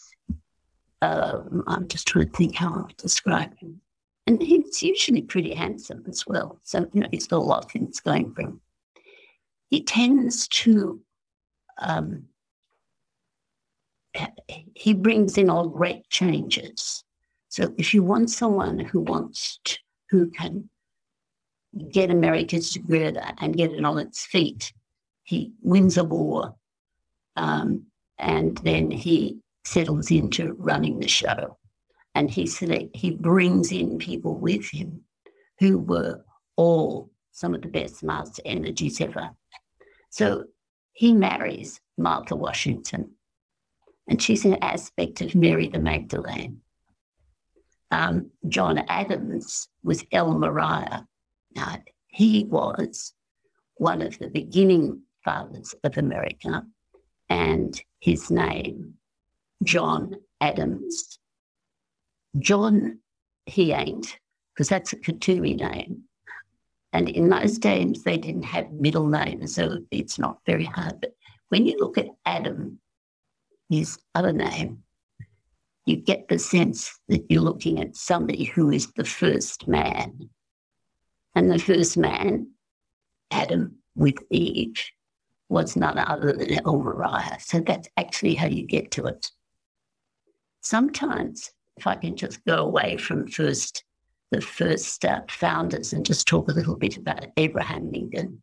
[1.02, 3.82] Uh, I'm just trying to think how I'll describe him,
[4.26, 6.62] and he's usually pretty handsome as well.
[6.64, 8.62] So you know, he's got a lot of things going for him.
[9.70, 11.02] He tends to
[11.78, 12.24] um,
[14.76, 17.04] he brings in all great changes.
[17.50, 19.78] So if you want someone who wants to,
[20.10, 20.70] who can
[21.92, 24.74] get America together and get it on its feet,
[25.24, 26.56] he wins a war,
[27.36, 27.86] um,
[28.18, 31.58] and then he settles into running the show,
[32.16, 35.02] and he select, he brings in people with him
[35.60, 36.24] who were
[36.56, 39.30] all some of the best master energies ever.
[40.10, 40.46] So
[40.94, 43.12] he marries Martha Washington
[44.08, 46.62] and she's an aspect of Mary the Magdalene.
[47.92, 51.06] Um, John Adams was El Morya.
[51.58, 53.14] Now, he was
[53.78, 56.64] one of the beginning fathers of America,
[57.30, 58.94] and his name,
[59.64, 61.18] John Adams.
[62.38, 63.00] John,
[63.48, 64.20] he ain't,
[64.54, 66.04] because that's a Kuthumi name.
[66.94, 71.02] And in those days, they didn't have middle names, so it's not very hard.
[71.02, 71.14] But
[71.50, 72.80] when you look at Adam,
[73.68, 74.84] his other name,
[75.88, 80.30] you get the sense that you're looking at somebody who is the first man.
[81.38, 82.50] And the first man,
[83.30, 84.74] Adam with Eve,
[85.50, 87.38] was none other than El Morya.
[87.40, 89.30] So that's actually how you get to it.
[90.62, 93.84] Sometimes, if I can just go away from first
[94.32, 98.42] the first uh, founders and just talk a little bit about Abraham Lincoln,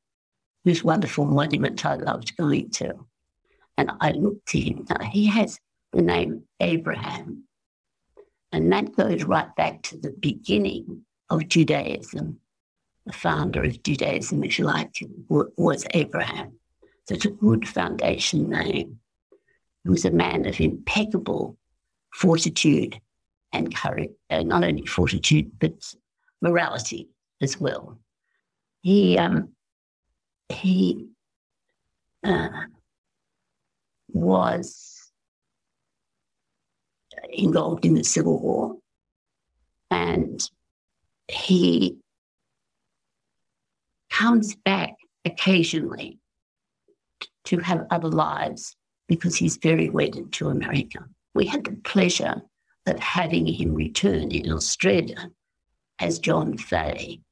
[0.62, 2.94] whose wonderful monument I loved going to.
[3.76, 4.86] And I looked to him.
[4.88, 5.58] Now, he has
[5.92, 7.42] the name Abraham.
[8.52, 12.38] And that goes right back to the beginning of Judaism.
[13.06, 14.96] The founder of Judaism, if you like,
[15.28, 16.58] was Abraham.
[17.08, 18.98] It's a good foundation name.
[19.82, 21.58] He was a man of impeccable
[22.14, 22.98] fortitude
[23.52, 25.72] and courage, uh, not only fortitude, but
[26.40, 27.10] morality
[27.42, 27.98] as well.
[28.80, 29.50] He, um,
[30.48, 31.08] he
[32.22, 32.48] uh,
[34.08, 35.10] was
[37.30, 38.76] involved in the Civil War.
[39.90, 40.40] And
[41.28, 41.98] he
[44.14, 46.18] comes back occasionally
[47.44, 48.76] to have other lives
[49.08, 51.00] because he's very wedded to America.
[51.34, 52.40] We had the pleasure
[52.86, 55.30] of having him return in Australia
[55.98, 57.22] as John Fahey,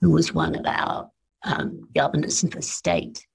[0.00, 1.10] who was one of our
[1.44, 3.26] um, governors of the state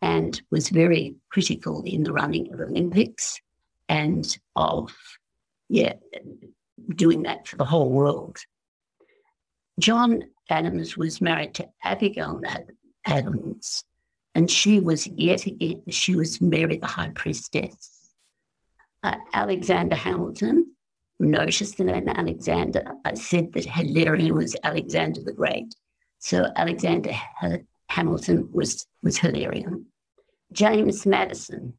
[0.00, 3.40] and was very critical in the running of Olympics
[3.88, 4.94] and of,
[5.68, 5.94] yeah,
[6.94, 8.38] doing that for the whole world.
[9.78, 12.40] John Adams was married to Abigail
[13.06, 13.84] Adams,
[14.34, 18.12] and she was yet again, she was Mary the High Priestess.
[19.02, 20.74] Uh, Alexander Hamilton,
[21.20, 25.74] noticed the name Alexander, I said that Hilarion was Alexander the Great.
[26.18, 27.12] So Alexander
[27.88, 29.86] Hamilton was, was Hilarion.
[30.52, 31.74] James Madison.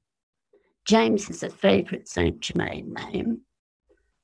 [0.86, 3.42] James is a favourite Saint Germain name.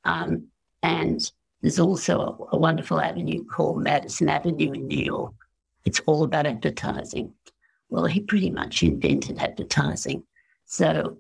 [0.03, 0.47] Um,
[0.83, 1.19] and
[1.65, 2.19] there's also
[2.51, 5.33] a, a wonderful avenue called Madison Avenue in New York.
[5.83, 7.33] It's all about advertising.
[7.89, 10.21] Well, he pretty much invented advertising.
[10.65, 11.17] So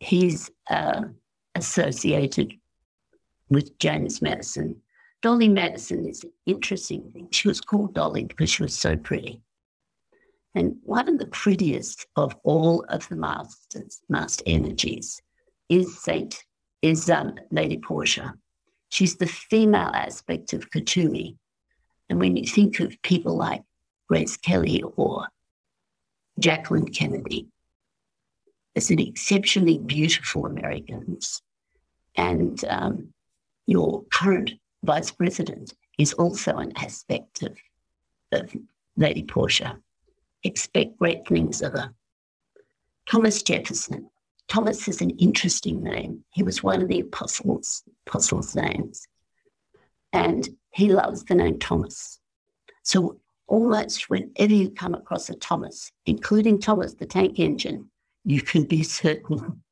[0.00, 1.04] he's uh,
[1.54, 2.52] associated
[3.48, 4.82] with James Madison.
[5.22, 7.28] Dolly Madison is an interesting thing.
[7.30, 9.40] She was called Dolly because she was so pretty.
[10.54, 15.22] And one of the prettiest of all of the masters, master energies,
[15.70, 16.44] is Saint,
[16.82, 18.34] is um, Lady Portia.
[18.94, 21.36] She's the female aspect of Kuthumi.
[22.08, 23.64] And when you think of people like
[24.06, 25.26] Grace Kelly or
[26.38, 27.48] Jacqueline Kennedy,
[28.76, 31.42] as an exceptionally beautiful Americans,
[32.14, 33.12] and um,
[33.66, 34.52] your current
[34.84, 37.58] vice president is also an aspect of,
[38.30, 38.54] of
[38.96, 39.76] Lady Portia.
[40.44, 41.92] Expect great things of her.
[43.10, 44.08] Thomas Jefferson.
[44.46, 46.24] Thomas is an interesting name.
[46.30, 49.06] He was one of the apostles, apostles' names.
[50.12, 52.20] And he loves the name Thomas.
[52.82, 57.90] So almost whenever you come across a Thomas, including Thomas the tank engine,
[58.24, 59.62] you can be certain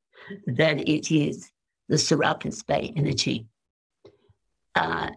[0.47, 1.51] that it is
[1.89, 3.47] the Serapis Bey energy
[4.75, 5.11] uh,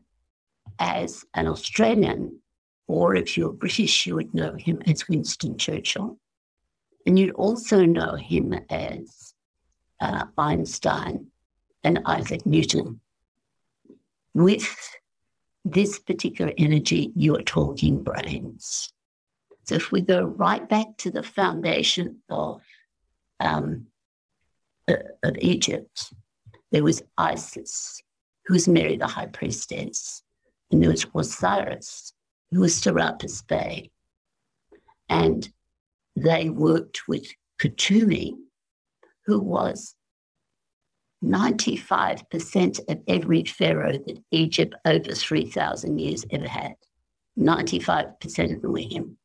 [0.79, 2.39] as an Australian,
[2.87, 6.17] or if you're British, you would know him as Winston Churchill.
[7.05, 9.33] And you'd also know him as
[10.01, 11.27] uh, Einstein
[11.83, 12.99] and Isaac Newton.
[14.35, 14.77] With
[15.63, 18.91] this particular energy, you are talking brains.
[19.63, 22.61] So if we go right back to the foundation of
[23.39, 23.87] um,
[24.89, 26.13] uh, of Egypt,
[26.73, 28.03] there was Isis,
[28.45, 30.21] who was Mary the high priestess,
[30.69, 32.11] and there was Osiris,
[32.51, 33.89] who was Serapis Bey.
[35.07, 35.47] And
[36.17, 37.25] they worked with
[37.57, 38.33] Kuthumi,
[39.27, 39.95] who was
[41.25, 46.75] 95% of every pharaoh that Egypt over 3,000 years ever had.
[47.37, 49.17] 95% of them were him.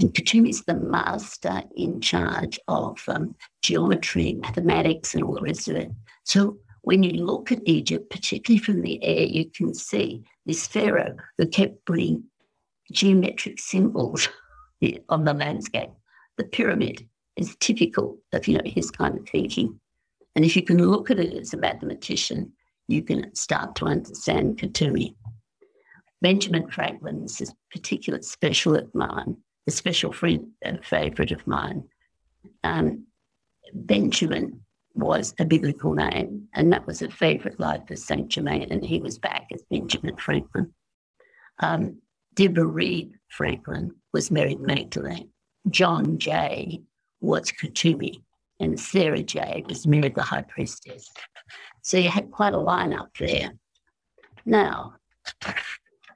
[0.00, 5.68] And Kuthumi is the master in charge of um, geometry, mathematics, and all the rest
[5.68, 5.90] of it.
[6.24, 11.16] So when you look at Egypt, particularly from the air, you can see this pharaoh
[11.36, 12.24] who kept putting
[12.92, 14.28] geometric symbols
[15.08, 15.90] on the landscape.
[16.36, 19.80] The pyramid is typical of you know his kind of thinking.
[20.38, 22.52] And if you can look at it as a mathematician,
[22.86, 25.16] you can start to understand Kuthumi.
[26.22, 27.46] Benjamin Franklin is a
[27.76, 31.82] particular special of mine, a special friend and favorite of mine.
[32.62, 33.04] Um,
[33.74, 34.60] Benjamin
[34.94, 39.00] was a biblical name, and that was a favorite life of Saint Germain, and he
[39.00, 40.72] was back as Benjamin Franklin.
[41.58, 42.00] Um,
[42.34, 45.30] Deborah Read Franklin was Mary Magdalene.
[45.68, 46.82] John Jay
[47.20, 48.22] was Kuthumi,
[48.60, 51.10] and Sarah Jay was Mary the high priestess.
[51.82, 53.52] So you had quite a lineup there.
[54.44, 54.94] Now,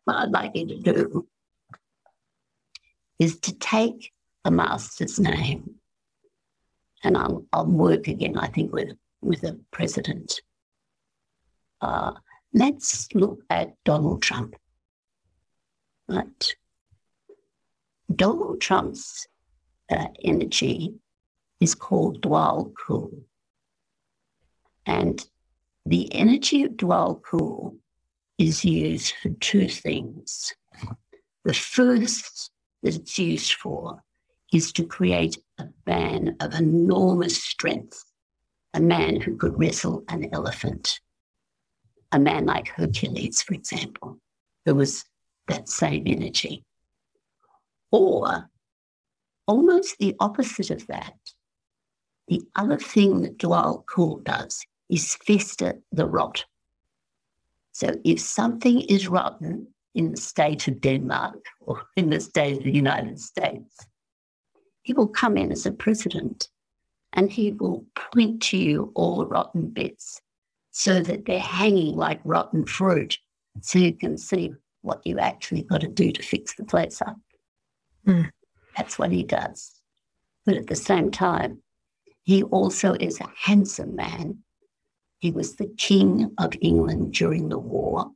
[0.05, 1.28] what I'd like you to do
[3.18, 4.12] is to take
[4.44, 5.76] a master's name
[7.05, 10.40] and I'll, I'll work again, I think, with, with the president.
[11.81, 12.12] Uh,
[12.52, 14.55] let's look at Donald Trump.
[16.09, 16.55] Right?
[18.14, 19.26] Donald Trump's
[19.90, 20.94] uh, energy
[21.62, 23.22] is called Djwhal Khul.
[24.85, 25.25] And
[25.87, 27.77] the energy of Djwhal Khul
[28.37, 30.52] is used for two things.
[31.44, 32.50] The first
[32.83, 34.02] that it's used for
[34.52, 38.02] is to create a man of enormous strength,
[38.75, 40.98] a man who could wrestle an elephant,
[42.10, 44.19] a man like Hercules, for example,
[44.65, 45.04] who was
[45.46, 46.65] that same energy.
[47.92, 48.50] Or
[49.46, 51.15] almost the opposite of that,
[52.33, 56.46] the other thing that Djwhal Khul does is fester the rot.
[57.72, 62.64] So if something is rotten in the state of Denmark or in the state of
[62.64, 63.87] the United States,
[64.80, 66.48] he will come in as a president
[67.12, 70.22] and he will point to you all the rotten bits
[70.70, 73.18] so that they're hanging like rotten fruit
[73.60, 77.18] so you can see what you actually got to do to fix the place up.
[78.06, 78.30] Mm.
[78.74, 79.83] That's what he does.
[80.46, 81.62] But at the same time,
[82.23, 84.38] he also is a handsome man.
[85.18, 88.10] He was the king of England during the war.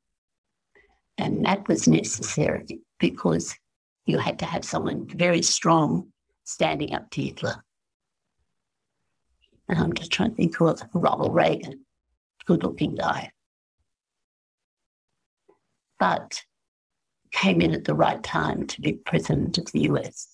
[1.18, 2.66] And that was necessary
[2.98, 3.56] because
[4.04, 6.12] you had to have someone very strong
[6.44, 7.64] standing up to Hitler.
[9.68, 11.84] And I'm just trying to think of Ronald Reagan,
[12.44, 13.32] good looking guy.
[15.98, 16.42] But
[17.32, 20.28] came in at the right time to be president of the US.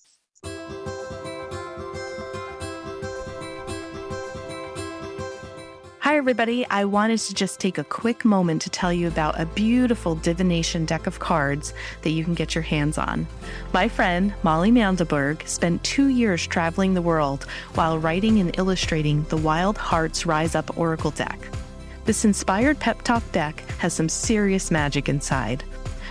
[6.12, 6.66] Hi, everybody.
[6.68, 10.84] I wanted to just take a quick moment to tell you about a beautiful divination
[10.84, 13.26] deck of cards that you can get your hands on.
[13.72, 17.44] My friend, Molly Mandelberg, spent two years traveling the world
[17.76, 21.38] while writing and illustrating the Wild Hearts Rise Up Oracle deck.
[22.04, 25.64] This inspired pep talk deck has some serious magic inside.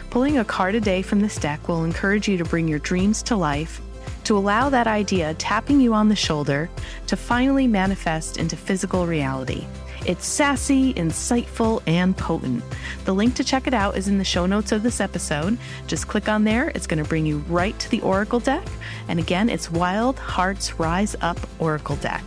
[0.10, 3.22] Pulling a card a day from this deck will encourage you to bring your dreams
[3.22, 3.80] to life
[4.24, 6.70] to allow that idea tapping you on the shoulder
[7.08, 9.66] to finally manifest into physical reality.
[10.04, 12.64] It's sassy, insightful, and potent.
[13.06, 15.60] The link to check it out is in the show notes of this episode.
[15.86, 18.66] Just click on there, it's going to bring you right to the Oracle deck.
[19.08, 22.24] And again, it's Wild Hearts Rise Up Oracle deck.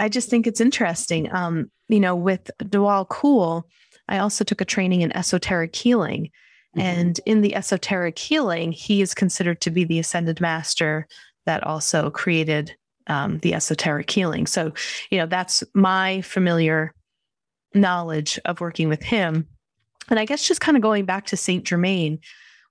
[0.00, 1.32] I just think it's interesting.
[1.32, 3.64] Um, you know, with Djwhal Khul,
[4.12, 6.30] I also took a training in esoteric healing.
[6.76, 6.80] Mm-hmm.
[6.80, 11.08] And in the esoteric healing, he is considered to be the ascended master
[11.46, 14.46] that also created um, the esoteric healing.
[14.46, 14.72] So,
[15.10, 16.94] you know, that's my familiar
[17.74, 19.46] knowledge of working with him.
[20.10, 22.18] And I guess just kind of going back to Saint Germain,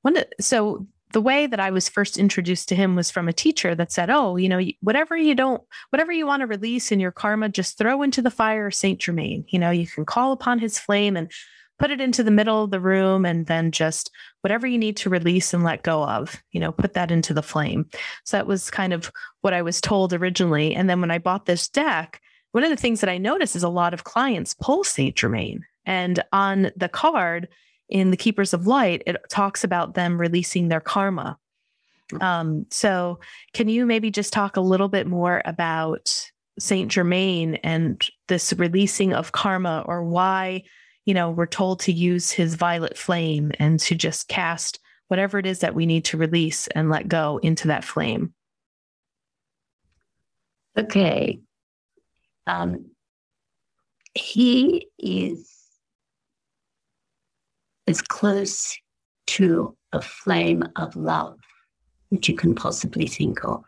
[0.04, 3.76] one, so the way that I was first introduced to him was from a teacher
[3.76, 7.12] that said, "Oh, you know, whatever you don't, whatever you want to release in your
[7.12, 9.46] karma, just throw into the fire Saint Germain.
[9.50, 11.32] You know, you can call upon his flame and
[11.80, 15.10] put it into the middle of the room, and then just whatever you need to
[15.10, 17.90] release and let go of, you know, put that into the flame."
[18.24, 20.76] So that was kind of what I was told originally.
[20.76, 23.64] And then when I bought this deck, one of the things that I noticed is
[23.64, 27.48] a lot of clients pull Saint Germain, and on the card
[27.92, 31.38] in the Keepers of Light, it talks about them releasing their karma.
[32.20, 33.20] Um, so,
[33.54, 39.14] can you maybe just talk a little bit more about Saint Germain and this releasing
[39.14, 40.64] of karma, or why,
[41.06, 45.46] you know, we're told to use his violet flame and to just cast whatever it
[45.46, 48.34] is that we need to release and let go into that flame?
[50.78, 51.40] Okay.
[52.48, 52.92] Um,
[54.14, 55.61] he is
[57.92, 58.78] as close
[59.28, 61.38] to a flame of love
[62.10, 63.64] that you can possibly think of.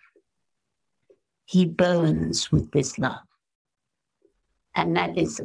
[1.46, 3.28] He burns with this love.
[4.76, 5.42] And that is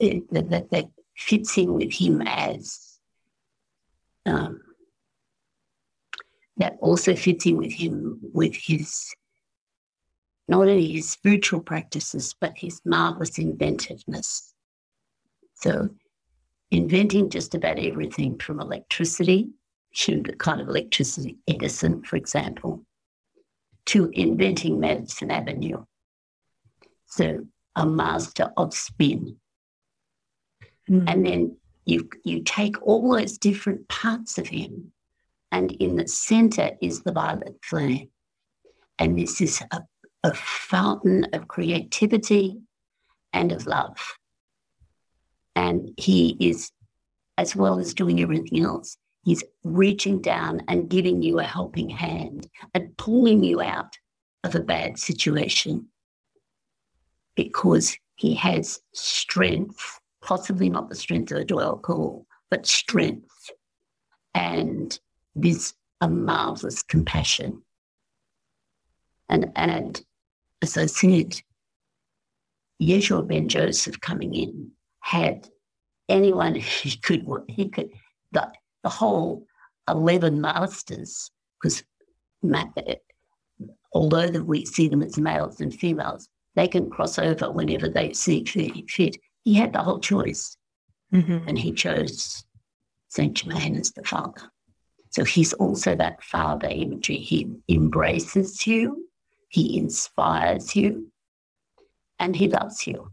[0.00, 2.98] that, that fits in with him as
[4.26, 4.60] um,
[6.58, 9.14] that also fits in with him with his
[10.46, 14.54] not only his spiritual practices but his marvelous inventiveness.
[15.54, 15.88] So
[16.74, 19.50] inventing just about everything from electricity,
[20.06, 22.84] the kind of electricity Edison, for example,
[23.86, 25.84] to inventing Madison Avenue.
[27.06, 27.46] So
[27.76, 29.36] a master of spin.
[30.90, 31.04] Mm.
[31.06, 34.92] And then you you take all those different parts of him,
[35.52, 38.08] and in the center is the violet flame.
[38.98, 39.80] And this is a,
[40.24, 42.58] a fountain of creativity
[43.32, 43.98] and of love.
[45.56, 46.72] And he is,
[47.38, 52.48] as well as doing everything else, he's reaching down and giving you a helping hand
[52.74, 53.96] and pulling you out
[54.42, 55.86] of a bad situation
[57.34, 63.50] because he has strength, possibly not the strength of a Djwhal Khul, but strength
[64.34, 64.98] and
[65.34, 67.62] this a marvelous compassion.
[69.28, 70.02] And, and
[70.60, 71.40] as I said,
[72.80, 74.70] Yeshua ben Joseph coming in
[75.04, 75.46] had
[76.08, 77.90] anyone he could he could
[78.32, 78.50] the
[78.82, 79.46] the whole
[79.86, 81.30] eleven masters
[81.60, 81.84] because
[83.92, 88.14] although that we see them as males and females, they can cross over whenever they
[88.14, 89.16] see fit.
[89.44, 90.56] He had the whole choice,
[91.12, 91.48] mm-hmm.
[91.48, 92.42] and he chose
[93.08, 94.50] Saint Germain as the father.
[95.10, 97.16] So he's also that father imagery.
[97.16, 99.06] He embraces you,
[99.48, 101.12] he inspires you,
[102.18, 103.10] and he loves you.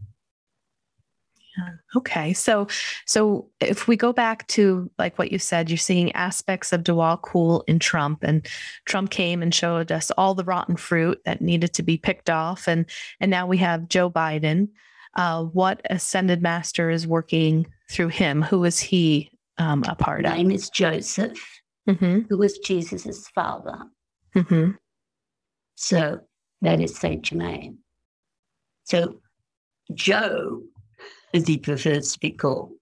[1.58, 1.70] Yeah.
[1.98, 2.32] Okay.
[2.34, 2.68] So
[3.06, 7.20] so if we go back to like what you said, you're seeing aspects of Djwhal
[7.22, 8.48] Khul in Trump and
[8.86, 12.68] Trump came and showed us all the rotten fruit that needed to be picked off.
[12.68, 12.86] And
[13.20, 14.70] and now we have Joe Biden.
[15.18, 18.42] Uh, what ascended master is working through him?
[18.44, 20.38] Who is he um, a part His of?
[20.38, 21.38] name is Joseph,
[21.90, 22.20] Mm-hmm.
[22.30, 23.78] who was Jesus' father.
[24.36, 24.72] Mm-hmm.
[25.76, 26.22] So
[26.62, 27.80] that is Saint Germain.
[28.84, 29.20] So
[29.94, 30.62] Joe,
[31.34, 32.74] as he prefers to be called,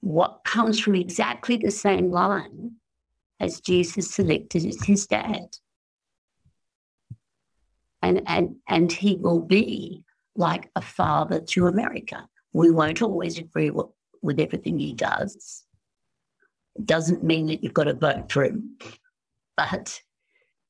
[0.00, 2.72] what comes from exactly the same line
[3.40, 5.56] as Jesus selected as his dad.
[8.02, 10.04] And and and he will be
[10.36, 12.28] like a father to America.
[12.52, 13.86] We won't always agree with,
[14.22, 15.64] with everything he does.
[16.76, 18.76] It doesn't mean that you've got to vote for him.
[19.56, 20.00] But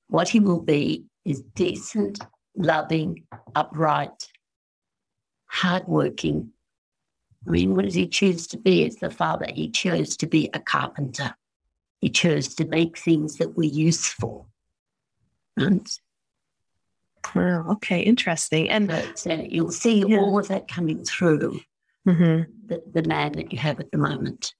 [0.09, 2.21] what he will be is decent,
[2.57, 4.29] loving, upright,
[5.47, 6.53] hardworking.
[7.47, 9.47] I mean, what does he choose to be as the father?
[9.53, 11.35] He chose to be a carpenter.
[12.01, 14.49] He chose to make things that were useful.
[15.57, 15.87] And
[17.35, 17.67] Wow.
[17.73, 18.03] Okay.
[18.03, 18.69] Interesting.
[18.71, 20.19] And so, you'll see Yeah.
[20.19, 21.61] all of that coming through
[22.07, 22.47] Mhm.
[22.67, 24.55] the, the man that you have at the moment.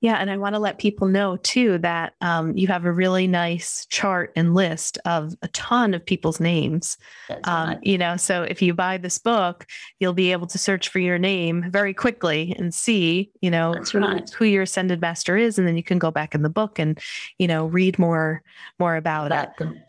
[0.00, 3.26] Yeah, and I want to let people know too that um, you have a really
[3.26, 6.96] nice chart and list of a ton of people's names.
[7.44, 7.78] Um.
[7.82, 9.66] You know, so if you buy this book,
[9.98, 14.18] you'll be able to search for your name very quickly and see, you know, who,
[14.36, 16.98] who your ascended master is, and then you can go back in the book and,
[17.38, 18.42] you know, read more
[18.78, 19.56] more about, About it.
[19.58, 19.82] them.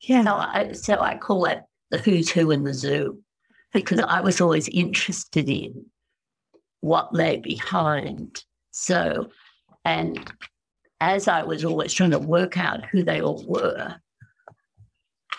[0.00, 0.24] Yeah.
[0.24, 3.22] So I, so I call it the who's who in the zoo
[3.74, 5.84] because I was always interested in
[6.80, 8.44] what lay behind.
[8.72, 9.28] So,
[9.84, 10.32] and
[11.00, 13.94] as I was always trying to work out who they all were,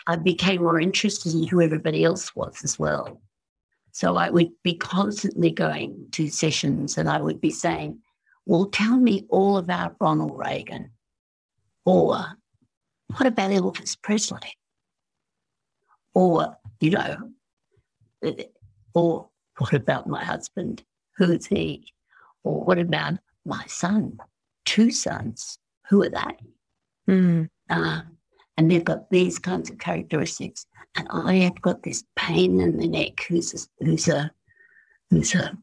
[0.07, 3.21] I became more interested in who everybody else was as well.
[3.91, 7.99] So I would be constantly going to sessions and I would be saying,
[8.45, 10.91] Well, tell me all about Ronald Reagan.
[11.85, 12.25] Or
[13.15, 14.57] what about Elvis Presley?
[16.13, 17.17] Or, you know,
[18.25, 18.31] uh,
[18.93, 20.83] or what about my husband?
[21.17, 21.85] Who's he?
[22.43, 23.15] Or what about
[23.45, 24.17] my son?
[24.65, 25.57] Two sons.
[25.89, 27.11] Who are they?
[27.13, 27.49] Mm.
[27.69, 28.01] Uh,
[28.57, 30.65] and they've got these kinds of characteristics.
[30.95, 34.31] And I have got this pain in the neck who's a, who's a,
[35.09, 35.57] who's a,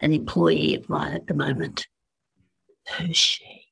[0.00, 1.86] an employee of mine at the moment.
[2.96, 3.64] Who's she?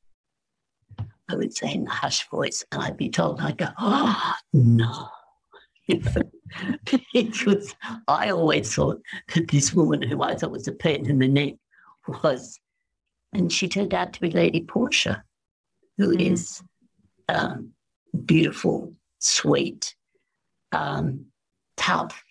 [1.31, 5.09] I would say in a hushed voice, and I'd be told, I'd go, oh, no.
[7.13, 7.75] because
[8.09, 9.01] I always thought
[9.35, 11.55] that this woman who I thought was a pain in the neck
[12.09, 12.59] was,
[13.33, 15.25] and she turned out to be Lady Portia,
[15.99, 16.33] who Mhm.
[16.33, 16.63] is
[17.29, 17.73] um,
[18.27, 19.97] beautiful, sweet,
[20.73, 21.27] um,
[21.77, 22.23] tough,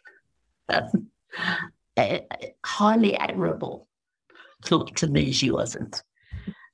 [0.70, 1.10] um,
[1.98, 2.20] uh,
[2.66, 3.88] highly admirable.
[4.70, 6.04] Look, to me, she wasn't.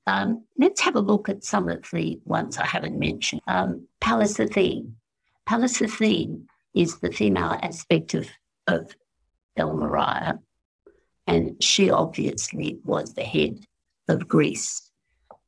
[0.06, 3.42] Um, let's have a look at some of the ones I haven't mentioned.
[3.48, 4.96] Um, Pallas Athene.
[5.46, 8.28] Pallas Athene is the female aspect of,
[8.68, 8.96] of
[9.56, 10.40] El Morya,
[11.30, 13.60] and she obviously was the head
[14.08, 14.90] of Greece,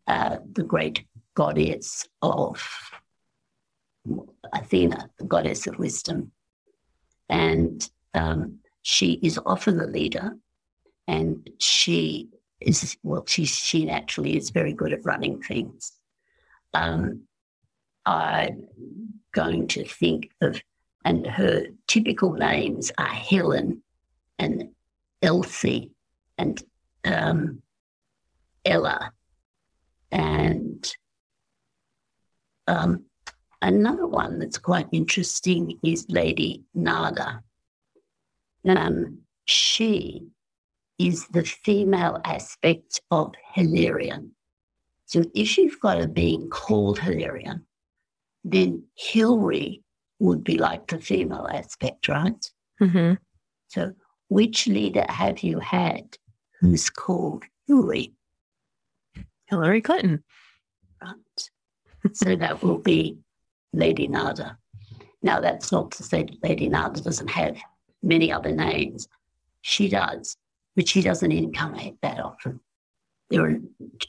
[0.06, 2.64] uh, the great goddess of
[4.54, 6.32] Athena, the goddess of wisdom.
[7.30, 10.38] And um, she is often the leader,
[11.08, 12.30] and she
[12.60, 15.94] is, well, she, she naturally is very good at running things.
[16.76, 17.24] Um,
[18.06, 18.68] I'm
[19.34, 20.62] going to think of,
[21.04, 23.82] and her typical names are Helen
[24.38, 24.70] and
[25.22, 25.92] Elsie
[26.38, 26.62] and
[27.06, 27.62] um,
[28.66, 29.12] Ella
[30.12, 30.94] and
[32.68, 33.06] um,
[33.62, 37.44] another one that's quite interesting is Lady Nada.
[38.68, 40.28] Um, she
[41.00, 44.32] is the female aspect of Hilarion.
[45.06, 47.66] So if you've got a being called Hilarion,
[48.44, 49.84] then Hilary
[50.20, 52.52] would be like the female aspect, right?
[52.80, 53.14] hmm
[53.68, 53.94] So
[54.32, 56.18] which leader have you had
[56.62, 58.14] who's called Hillary?
[59.48, 60.24] Hillary Clinton.
[61.04, 61.50] Right.
[62.14, 63.18] so that will be
[63.74, 64.58] Lady Nada.
[65.22, 67.58] Now, that's not to say that Lady Nada doesn't have
[68.02, 69.10] many other names.
[69.64, 70.38] She does,
[70.78, 72.62] but she doesn't incarnate that often.
[73.30, 73.58] There are,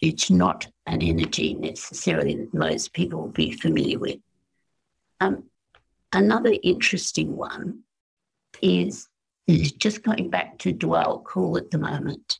[0.00, 4.20] it's not an energy necessarily that most people will be familiar with.
[5.18, 5.50] Um,
[6.12, 7.80] another interesting one
[8.62, 9.08] is,
[9.60, 12.38] is just going back to Djwhal Khul at the moment.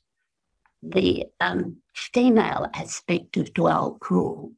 [0.83, 4.53] The um, female aspect of Djwhal Khul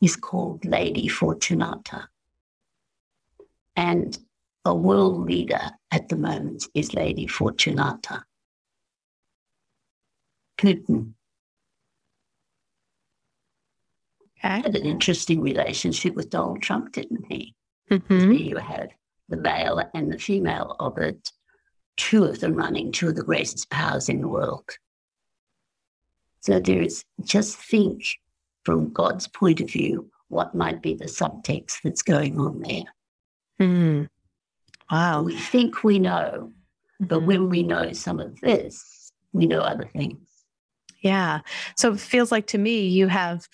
[0.00, 2.06] is called Lady Fortunata.
[3.76, 4.18] And
[4.64, 8.22] a world leader at the moment is Lady Fortunata.
[10.58, 11.14] Putin
[14.44, 14.60] Okay.
[14.60, 17.54] had an interesting relationship with Donald Trump, didn't he?
[17.90, 18.48] Mhm.
[18.48, 18.92] You had
[19.28, 21.30] the male and the female of it,
[21.96, 24.64] two of them running two of the greatest powers in the world.
[26.40, 28.04] So there's just think
[28.64, 32.84] from God's point of view what might be the subtext that's going on there.
[33.58, 34.04] Hmm.
[34.90, 35.22] Wow.
[35.22, 36.52] We think we know,
[37.00, 37.26] but Mhm.
[37.26, 40.18] when we know some of this, we know other things.
[41.00, 41.40] Yeah.
[41.76, 43.48] So it feels like to me you have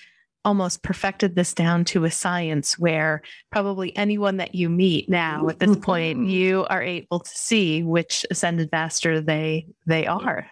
[0.45, 5.59] almost perfected this down to a science where probably anyone that you meet now at
[5.59, 10.47] this point you are able to see which ascended master they they are.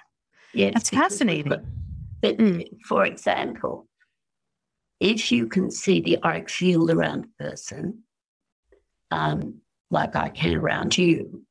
[0.52, 1.48] Yes, That's fascinating.
[1.50, 1.64] But
[2.22, 2.66] Mm.
[2.88, 3.86] for example,
[4.98, 8.02] if you can see the auric field around a person,
[9.10, 9.60] um,
[9.90, 11.44] like I can around you,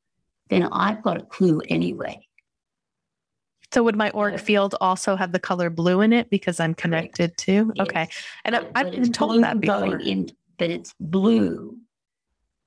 [0.49, 2.24] then I've got a clue anyway.
[3.75, 4.37] So would my Yeah.
[4.37, 7.73] field also have the color blue in it because I'm connected to?
[7.77, 8.07] Okay.
[8.45, 9.81] And I- But- I've but been told that before.
[9.81, 11.77] going in, but it's blue,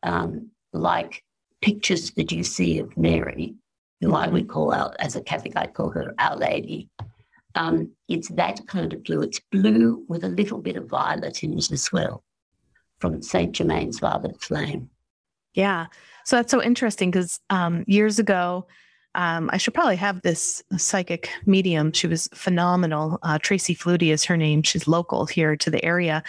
[0.03, 1.25] um, like
[1.63, 3.55] pictures that you see of Mary,
[4.03, 6.91] who I would call out as a Catholic, I call her Our Lady.
[7.55, 9.23] Um, it's that kind of blue.
[9.23, 12.23] It's blue with a little bit of violet in it as well,
[12.99, 14.91] from Saint Germain's Violet Flame.
[15.55, 15.87] Yeah.
[16.27, 18.67] So that's so interesting because um, years ago,
[19.19, 21.93] um, I should probably have this psychic medium.
[21.93, 23.19] She was phenomenal.
[23.25, 24.63] Uh, Tracy Flutie is her name.
[24.63, 26.23] She's local here to the area.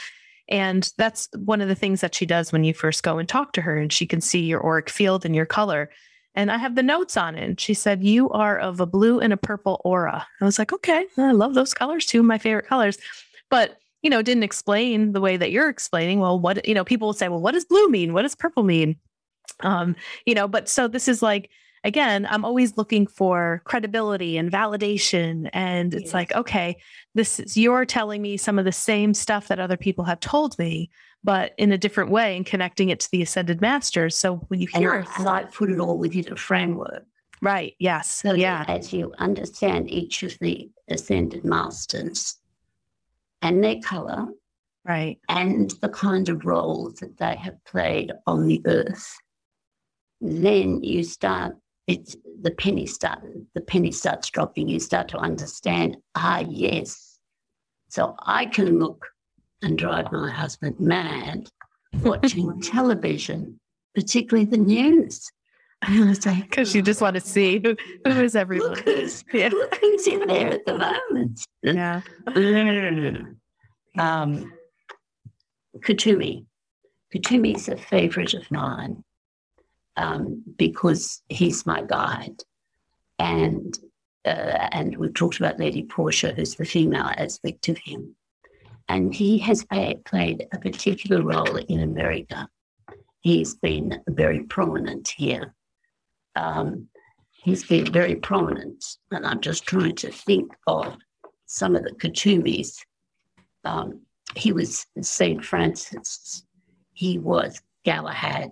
[0.50, 3.54] And that's one of the things that she does when you first go and talk
[3.54, 5.92] to her, and she can see your auric field and your color.
[6.34, 7.44] And I have the notes on it.
[7.44, 10.26] And she said, You are of a blue and a purple aura.
[10.42, 12.98] I was like, Okay, I love those colors too, my favorite colors.
[13.52, 16.22] But you know, didn't explain the way that you're explaining.
[16.22, 18.14] Well, what, you know, people will say, well, what does blue mean?
[18.14, 18.96] What does purple mean?
[19.60, 21.50] Um, you know, but so this is like,
[21.84, 25.50] again, I'm always looking for credibility and validation.
[25.54, 26.14] And it's Yes.
[26.14, 26.78] like, okay,
[27.16, 30.58] this is, you're telling me some of the same stuff that other people have told
[30.60, 30.90] me,
[31.24, 34.16] but in a different way and connecting it to the ascended masters.
[34.18, 37.06] So when you And hear, I, and I put it all within a framework.
[37.42, 37.74] right.
[37.80, 38.12] Yes.
[38.12, 38.66] So yeah.
[38.68, 42.36] as you understand each of the ascended masters
[43.42, 44.28] and their colour,
[44.86, 45.20] Right.
[45.30, 49.14] and the kind of roles that they have played on the earth,
[50.22, 51.56] then you start
[51.90, 53.20] it's the penny start
[53.56, 54.70] the penny starts dropping.
[54.70, 57.18] You start to understand, ah yes.
[57.90, 59.08] So I can look
[59.64, 61.50] and drive my husband mad
[62.02, 63.60] watching television,
[63.96, 65.32] particularly the news.
[65.82, 67.76] And I say, Because you just want to see who,
[68.06, 68.70] who is everyone.
[68.70, 69.48] look who's, Yeah.
[69.48, 71.42] look who's in there at the moment.
[71.64, 72.02] Yeah.
[73.98, 74.54] um,
[75.80, 76.46] Kuthumi.
[77.16, 79.04] Kuthumi's a favorite of mine
[80.00, 82.42] um, because he's my guide.
[83.20, 83.78] And
[84.26, 88.16] uh, and we've talked about Lady Portia, who's the female aspect of him.
[88.88, 92.50] And he has played a particular role in America.
[93.22, 95.54] He's been very prominent here.
[96.36, 96.88] Um,
[97.32, 98.84] he's been very prominent.
[99.12, 100.98] And I'm just trying to think of
[101.46, 102.78] some of the Kuthumis.
[103.64, 104.02] Um,
[104.36, 105.44] he was St.
[105.44, 106.46] Francis.
[106.94, 108.52] He was Galahad.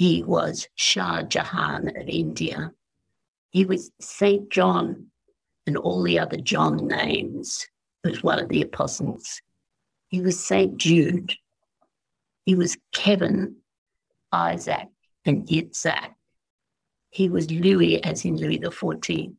[0.00, 2.72] He was Shah Jahan of India.
[3.50, 4.48] He was St.
[4.48, 5.08] John
[5.66, 7.66] and all the other John names,
[8.02, 9.42] was one of the apostles.
[10.08, 10.78] He was St.
[10.78, 11.34] Jude.
[12.46, 13.56] He was Kevin,
[14.32, 14.88] Isaac,
[15.26, 16.14] and Yitzhak.
[17.10, 19.34] He was Louis, as in Louis XIV,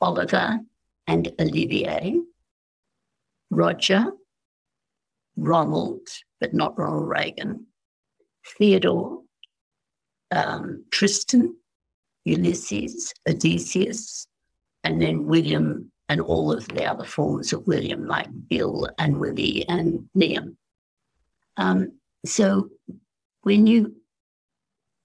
[0.00, 0.60] Oliver
[1.06, 2.22] and Olivier,
[3.50, 4.12] Roger,
[5.36, 6.08] Ronald,
[6.40, 7.66] but not Ronald Reagan,
[8.46, 9.22] Theodore,
[10.30, 11.56] um, Tristan,
[12.24, 14.26] Ulysses, Odysseus,
[14.84, 19.64] and then William and all of the other forms of William, like Bill and Willie
[19.68, 20.56] and Liam.
[21.56, 21.92] Um,
[22.24, 22.70] so
[23.42, 23.94] when you,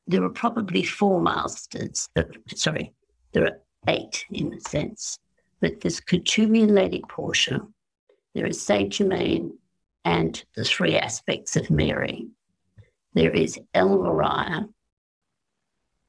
[0.07, 2.23] there are probably four masters, uh,
[2.55, 2.93] sorry,
[3.33, 5.19] there are eight in a sense,
[5.61, 7.61] but there's Kuthumi and Lady Portia,
[8.33, 9.57] there is Saint Germain
[10.03, 12.27] and the three aspects of Mary.
[13.15, 14.67] There is El Morya,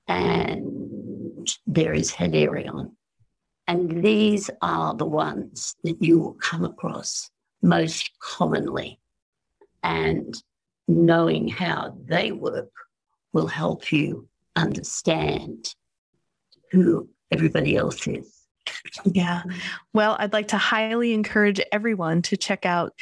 [0.08, 2.96] and there is Hilarion.
[3.68, 7.30] And these are the ones that you will come across
[7.62, 8.98] most commonly.
[9.84, 10.34] And
[10.88, 12.72] knowing how they work
[13.32, 15.74] will help you understand
[16.72, 18.35] who everybody else is.
[19.04, 19.42] Yeah.
[19.92, 22.94] Well, I'd like to highly encourage everyone to check out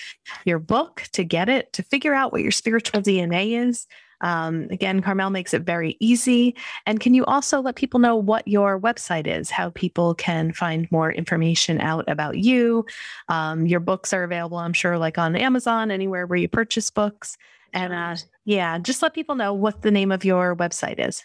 [0.44, 3.86] your book, to get it, to figure out what your spiritual DNA is.
[4.20, 6.54] Um, again, Carmel makes it very easy.
[6.86, 10.90] And can you also let people know what your website is, how people can find
[10.90, 12.86] more information out about you?
[13.28, 17.36] Um, your books are available, I'm sure, like on Amazon, anywhere where you purchase books.
[17.72, 21.22] And uh, yeah, just let people know what the name of your website is.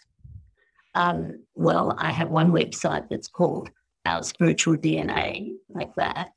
[0.95, 3.69] Um, well, I have one website that's called
[4.09, 6.31] Our Spiritual DNA, like that.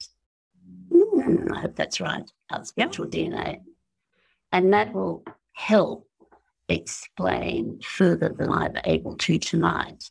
[0.93, 2.31] Mm, I hope that's right.
[2.51, 3.07] Our Spiritual.
[3.07, 3.63] DNA.
[4.53, 6.07] And that will help
[6.69, 10.11] explain further than I'm able to tonight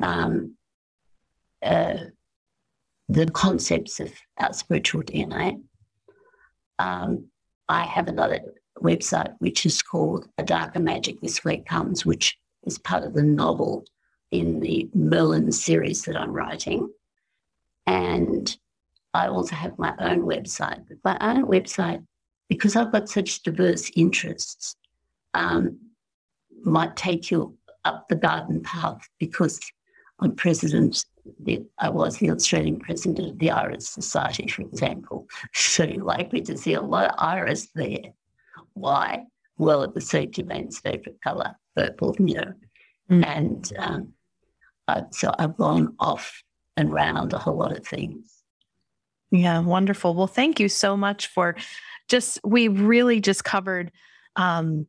[0.00, 0.54] um,
[1.62, 1.96] uh,
[3.08, 5.62] the concepts of our spiritual DNA.
[6.78, 7.28] Um,
[7.70, 8.40] I have another
[8.82, 13.22] website which is called A Darker Magic This Way Comes, which is part of the
[13.22, 13.86] novel
[14.32, 16.90] in the Merlin series that I'm writing.
[17.86, 18.56] And
[19.14, 20.82] I also have my own website.
[20.88, 22.04] But my own website,
[22.48, 24.74] because I've got such diverse interests,
[25.34, 25.78] um,
[26.64, 29.60] might take you up the garden path because
[30.20, 31.04] I'm president,
[31.40, 35.28] the, I was the Australian president of the Iris Society, for example.
[35.52, 38.12] So you're likely to see a lot of iris there.
[38.74, 39.24] Why?
[39.58, 40.30] Well, it was St.
[40.30, 42.52] Germain's favourite colour, purple, you know.
[43.10, 43.26] Mm.
[43.26, 44.12] And um,
[44.88, 46.42] I, so I've gone off
[46.76, 48.42] and round a whole lot of things.
[49.30, 50.14] Yeah, wonderful.
[50.14, 51.56] Well, thank you so much for
[52.08, 53.90] just, we really just covered
[54.36, 54.86] um,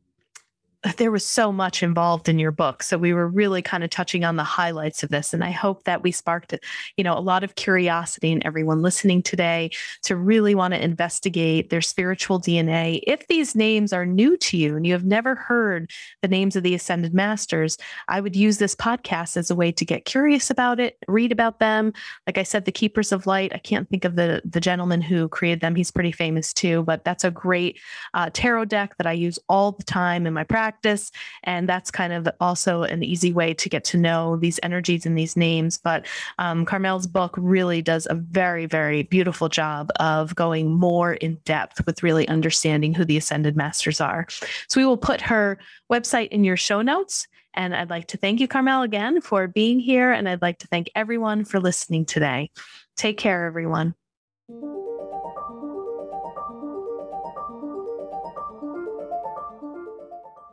[0.96, 2.82] there was so much involved in your book.
[2.82, 5.32] So we were really kind of touching on the highlights of this.
[5.32, 6.54] And I hope that we sparked,
[6.96, 9.70] you know, a lot of curiosity in everyone listening today
[10.02, 13.00] to really want to investigate their spiritual DNA.
[13.06, 16.62] If these names are new to you and you have never heard the names of
[16.62, 17.78] the ascended masters,
[18.08, 21.60] I would use this podcast as a way to get curious about it, read about
[21.60, 21.94] them.
[22.26, 25.28] Like I said, the Keepers of Light, I can't think of the, the gentleman who
[25.28, 25.74] created them.
[25.74, 27.80] He's pretty famous too, but that's a great
[28.12, 31.10] uh, tarot deck that I use all the time in my practice practice.
[31.44, 35.16] And that's kind of also an easy way to get to know these energies and
[35.16, 35.78] these names.
[35.78, 36.06] But
[36.38, 41.84] um, Carmel's book really does a very, very beautiful job of going more in depth
[41.86, 44.26] with really understanding who the Ascended Masters are.
[44.68, 45.58] So we will put her
[45.90, 47.26] website in your show notes.
[47.56, 50.10] And I'd like to thank you, Carmel, again for being here.
[50.10, 52.50] And I'd like to thank everyone for listening today.
[52.96, 53.94] Take care, everyone.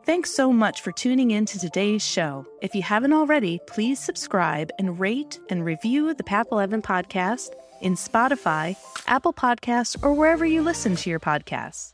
[0.03, 2.45] Thanks so much for tuning in to today's show.
[2.59, 7.93] If you haven't already, please subscribe and rate and review the Path 11 podcast in
[7.93, 8.75] Spotify,
[9.05, 11.93] Apple Podcasts, or wherever you listen to your podcasts.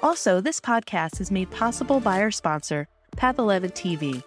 [0.00, 4.22] Also, this podcast is made possible by our sponsor, Path 11 TV.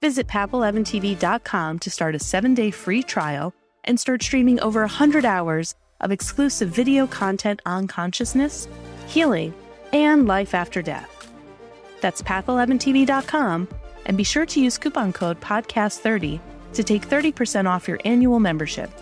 [0.00, 3.54] Visit path11tv.com to start a seven day free trial
[3.84, 8.66] and start streaming over 100 hours of exclusive video content on consciousness,
[9.06, 9.54] healing,
[9.92, 11.15] and life after death.
[12.06, 13.66] That's path11tv.com
[14.06, 16.38] and be sure to use coupon code podcast30
[16.74, 18.92] to take 30% off your annual membership.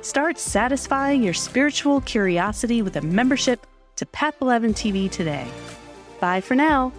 [0.00, 3.66] Start satisfying your spiritual curiosity with a membership
[3.96, 5.46] to Path 11 TV today.
[6.20, 6.90] Bye for now.